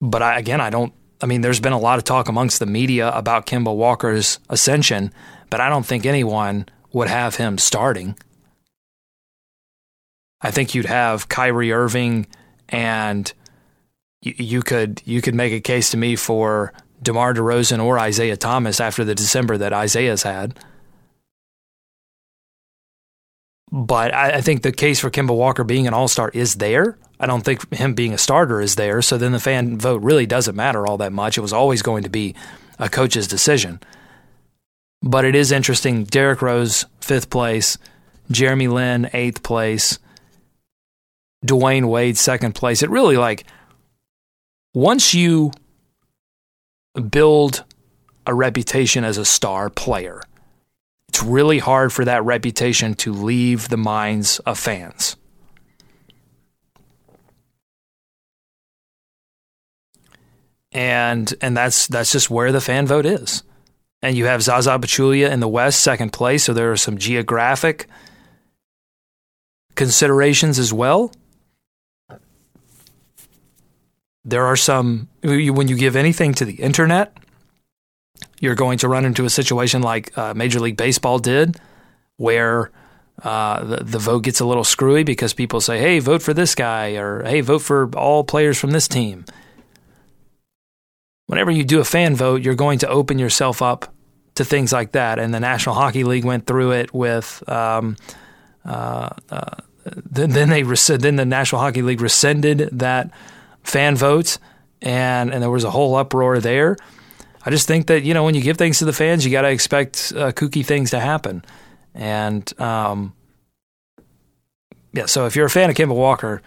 But 0.00 0.22
I, 0.22 0.38
again, 0.38 0.60
I 0.60 0.70
don't, 0.70 0.92
I 1.22 1.26
mean, 1.26 1.40
there's 1.40 1.60
been 1.60 1.72
a 1.72 1.78
lot 1.78 1.98
of 1.98 2.04
talk 2.04 2.28
amongst 2.28 2.58
the 2.58 2.66
media 2.66 3.10
about 3.10 3.46
Kemba 3.46 3.74
Walker's 3.74 4.40
ascension, 4.50 5.12
but 5.50 5.60
I 5.60 5.68
don't 5.68 5.86
think 5.86 6.04
anyone 6.04 6.66
would 6.92 7.08
have 7.08 7.36
him 7.36 7.58
starting. 7.58 8.18
I 10.40 10.50
think 10.50 10.74
you'd 10.74 10.86
have 10.86 11.28
Kyrie 11.28 11.72
Irving 11.72 12.26
and 12.68 13.32
you, 14.20 14.62
could 14.62 15.02
you 15.04 15.20
could 15.22 15.34
make 15.34 15.52
a 15.52 15.60
case 15.60 15.90
to 15.90 15.96
me 15.96 16.16
for 16.16 16.72
DeMar 17.02 17.34
DeRozan 17.34 17.82
or 17.82 17.98
Isaiah 17.98 18.36
Thomas 18.36 18.80
after 18.80 19.04
the 19.04 19.14
December 19.14 19.56
that 19.58 19.72
Isaiah's 19.72 20.22
had. 20.22 20.58
But 23.72 24.14
I, 24.14 24.32
I 24.32 24.40
think 24.42 24.62
the 24.62 24.70
case 24.70 25.00
for 25.00 25.10
Kemba 25.10 25.34
Walker 25.34 25.64
being 25.64 25.86
an 25.86 25.94
all 25.94 26.06
star 26.06 26.30
is 26.34 26.56
there. 26.56 26.98
I 27.18 27.26
don't 27.26 27.42
think 27.42 27.72
him 27.74 27.94
being 27.94 28.12
a 28.12 28.18
starter 28.18 28.60
is 28.60 28.74
there. 28.74 29.00
So 29.00 29.16
then 29.16 29.32
the 29.32 29.40
fan 29.40 29.78
vote 29.78 30.02
really 30.02 30.26
doesn't 30.26 30.54
matter 30.54 30.86
all 30.86 30.98
that 30.98 31.12
much. 31.12 31.38
It 31.38 31.40
was 31.40 31.52
always 31.52 31.80
going 31.80 32.02
to 32.02 32.10
be 32.10 32.34
a 32.78 32.90
coach's 32.90 33.26
decision. 33.26 33.80
But 35.02 35.24
it 35.24 35.34
is 35.34 35.50
interesting. 35.50 36.04
Derrick 36.04 36.42
Rose, 36.42 36.84
fifth 37.00 37.30
place. 37.30 37.78
Jeremy 38.30 38.68
Lin, 38.68 39.08
eighth 39.14 39.42
place. 39.42 39.98
Dwyane 41.44 41.88
Wade, 41.88 42.18
second 42.18 42.54
place. 42.54 42.82
It 42.82 42.90
really 42.90 43.16
like 43.16 43.44
once 44.74 45.14
you 45.14 45.50
build 47.10 47.64
a 48.26 48.34
reputation 48.34 49.02
as 49.04 49.18
a 49.18 49.24
star 49.24 49.70
player, 49.70 50.22
it's 51.12 51.22
really 51.22 51.58
hard 51.58 51.92
for 51.92 52.06
that 52.06 52.24
reputation 52.24 52.94
to 52.94 53.12
leave 53.12 53.68
the 53.68 53.76
minds 53.76 54.38
of 54.40 54.58
fans. 54.58 55.16
And 60.72 61.34
and 61.42 61.54
that's 61.54 61.86
that's 61.86 62.12
just 62.12 62.30
where 62.30 62.50
the 62.50 62.62
fan 62.62 62.86
vote 62.86 63.04
is. 63.04 63.42
And 64.00 64.16
you 64.16 64.24
have 64.24 64.42
Zaza 64.42 64.70
Pachulia 64.78 65.30
in 65.30 65.40
the 65.40 65.48
West, 65.48 65.82
second 65.82 66.14
place, 66.14 66.44
so 66.44 66.54
there 66.54 66.72
are 66.72 66.78
some 66.78 66.96
geographic 66.96 67.88
considerations 69.74 70.58
as 70.58 70.72
well 70.72 71.12
there 74.24 74.46
are 74.46 74.56
some 74.56 75.08
when 75.22 75.68
you 75.68 75.76
give 75.76 75.96
anything 75.96 76.34
to 76.34 76.44
the 76.44 76.54
internet, 76.54 77.16
you're 78.42 78.56
going 78.56 78.76
to 78.78 78.88
run 78.88 79.04
into 79.04 79.24
a 79.24 79.30
situation 79.30 79.82
like 79.82 80.18
uh, 80.18 80.34
Major 80.34 80.58
League 80.58 80.76
Baseball 80.76 81.20
did, 81.20 81.58
where 82.16 82.72
uh, 83.22 83.64
the, 83.64 83.84
the 83.84 83.98
vote 84.00 84.24
gets 84.24 84.40
a 84.40 84.44
little 84.44 84.64
screwy 84.64 85.04
because 85.04 85.32
people 85.32 85.60
say, 85.60 85.78
"Hey, 85.78 86.00
vote 86.00 86.22
for 86.22 86.34
this 86.34 86.56
guy," 86.56 86.96
or 86.96 87.22
"Hey, 87.22 87.40
vote 87.40 87.60
for 87.60 87.88
all 87.94 88.24
players 88.24 88.58
from 88.58 88.72
this 88.72 88.88
team." 88.88 89.24
Whenever 91.28 91.52
you 91.52 91.62
do 91.62 91.78
a 91.78 91.84
fan 91.84 92.16
vote, 92.16 92.42
you're 92.42 92.56
going 92.56 92.80
to 92.80 92.88
open 92.88 93.20
yourself 93.20 93.62
up 93.62 93.94
to 94.34 94.44
things 94.44 94.72
like 94.72 94.92
that. 94.92 95.20
And 95.20 95.32
the 95.32 95.40
National 95.40 95.76
Hockey 95.76 96.02
League 96.02 96.24
went 96.24 96.46
through 96.46 96.72
it 96.72 96.92
with. 96.92 97.48
Um, 97.48 97.96
uh, 98.64 99.10
uh 99.30 99.56
then, 99.84 100.30
then 100.30 100.48
they 100.48 100.62
then 100.62 101.16
the 101.16 101.24
National 101.24 101.60
Hockey 101.60 101.82
League 101.82 102.00
rescinded 102.00 102.68
that 102.72 103.10
fan 103.62 103.96
vote, 103.96 104.38
and 104.80 105.32
and 105.32 105.42
there 105.42 105.50
was 105.50 105.64
a 105.64 105.70
whole 105.70 105.94
uproar 105.94 106.40
there. 106.40 106.76
I 107.44 107.50
just 107.50 107.66
think 107.66 107.86
that 107.88 108.02
you 108.02 108.14
know 108.14 108.24
when 108.24 108.34
you 108.34 108.40
give 108.40 108.56
things 108.56 108.78
to 108.78 108.84
the 108.84 108.92
fans, 108.92 109.24
you 109.24 109.30
got 109.30 109.42
to 109.42 109.50
expect 109.50 110.12
uh, 110.16 110.32
kooky 110.32 110.64
things 110.64 110.90
to 110.90 111.00
happen, 111.00 111.44
and 111.94 112.60
um, 112.60 113.14
yeah. 114.92 115.06
So 115.06 115.26
if 115.26 115.36
you're 115.36 115.46
a 115.46 115.50
fan 115.50 115.70
of 115.70 115.76
Kemba 115.76 115.94
Walker, 115.94 116.42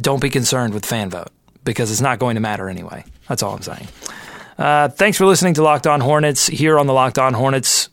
don't 0.00 0.20
be 0.20 0.30
concerned 0.30 0.74
with 0.74 0.86
fan 0.86 1.10
vote 1.10 1.30
because 1.64 1.90
it's 1.90 2.00
not 2.00 2.18
going 2.18 2.36
to 2.36 2.40
matter 2.40 2.68
anyway. 2.68 3.04
That's 3.28 3.42
all 3.42 3.54
I'm 3.54 3.62
saying. 3.62 3.88
Uh, 4.58 4.88
thanks 4.88 5.16
for 5.16 5.26
listening 5.26 5.54
to 5.54 5.62
Locked 5.62 5.86
On 5.86 6.00
Hornets 6.00 6.46
here 6.46 6.78
on 6.78 6.86
the 6.86 6.92
Locked 6.92 7.18
On 7.18 7.32
Hornets. 7.32 7.88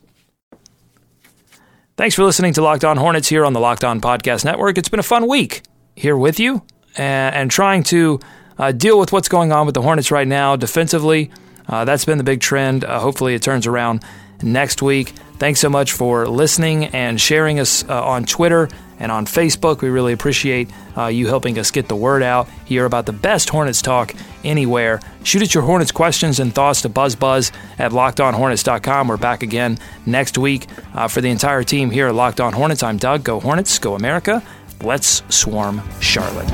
Thanks 1.95 2.13
for 2.13 2.23
listening 2.23 2.53
to 2.53 2.61
Locked 2.61 2.83
On 2.83 2.97
Hornets 2.97 3.27
here 3.27 3.43
on 3.43 3.53
the 3.53 3.59
Locked 3.59 3.83
On 3.83 3.99
Podcast 4.01 4.45
Network. 4.45 4.77
It's 4.77 4.89
been 4.89 4.99
a 4.99 5.03
fun 5.03 5.27
week 5.27 5.63
here 5.95 6.15
with 6.15 6.39
you 6.39 6.61
and, 6.95 7.35
and 7.35 7.51
trying 7.51 7.83
to 7.83 8.19
uh, 8.59 8.71
deal 8.71 8.99
with 8.99 9.11
what's 9.11 9.29
going 9.29 9.51
on 9.51 9.65
with 9.65 9.75
the 9.75 9.81
Hornets 9.81 10.11
right 10.11 10.27
now 10.27 10.55
defensively. 10.55 11.31
Uh, 11.67 11.85
that's 11.85 12.05
been 12.05 12.17
the 12.17 12.23
big 12.23 12.41
trend. 12.41 12.83
Uh, 12.83 12.99
hopefully, 12.99 13.35
it 13.35 13.41
turns 13.41 13.67
around 13.67 14.03
next 14.41 14.81
week. 14.81 15.09
Thanks 15.37 15.59
so 15.59 15.69
much 15.69 15.93
for 15.93 16.27
listening 16.27 16.85
and 16.85 17.19
sharing 17.19 17.59
us 17.59 17.87
uh, 17.87 18.03
on 18.03 18.25
Twitter 18.25 18.69
and 18.99 19.11
on 19.11 19.25
Facebook. 19.25 19.81
We 19.81 19.89
really 19.89 20.13
appreciate 20.13 20.69
uh, 20.97 21.07
you 21.07 21.27
helping 21.27 21.59
us 21.59 21.69
get 21.69 21.87
the 21.87 21.95
word 21.95 22.23
out 22.23 22.49
here 22.65 22.85
about 22.85 23.05
the 23.05 23.13
best 23.13 23.49
Hornets 23.49 23.81
talk 23.81 24.15
anywhere. 24.43 24.99
Shoot 25.23 25.43
at 25.43 25.53
your 25.53 25.63
Hornets 25.63 25.91
questions 25.91 26.39
and 26.39 26.53
thoughts 26.53 26.81
to 26.81 26.89
BuzzBuzz 26.89 27.51
at 27.77 27.91
LockedOnHornets.com. 27.91 29.07
We're 29.07 29.17
back 29.17 29.43
again 29.43 29.77
next 30.05 30.37
week 30.37 30.67
uh, 30.95 31.07
for 31.07 31.21
the 31.21 31.29
entire 31.29 31.63
team 31.63 31.91
here 31.91 32.07
at 32.07 32.15
Locked 32.15 32.39
On 32.39 32.53
Hornets. 32.53 32.81
I'm 32.81 32.97
Doug. 32.97 33.23
Go 33.23 33.39
Hornets. 33.39 33.77
Go 33.77 33.95
America. 33.95 34.41
Let's 34.81 35.23
swarm 35.29 35.81
Charlotte. 35.99 36.49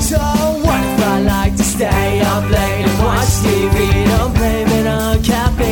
So 0.00 0.18
what 0.18 0.80
if 0.84 1.00
I 1.04 1.20
like 1.22 1.56
to 1.56 1.62
stay 1.62 2.20
up 2.20 2.48
late 2.50 2.69
watch 3.10 3.34
TV. 3.44 3.76
Don't 4.10 4.32
blame 4.34 4.68
it 4.68 4.86
on 4.86 5.22
caffeine. 5.22 5.69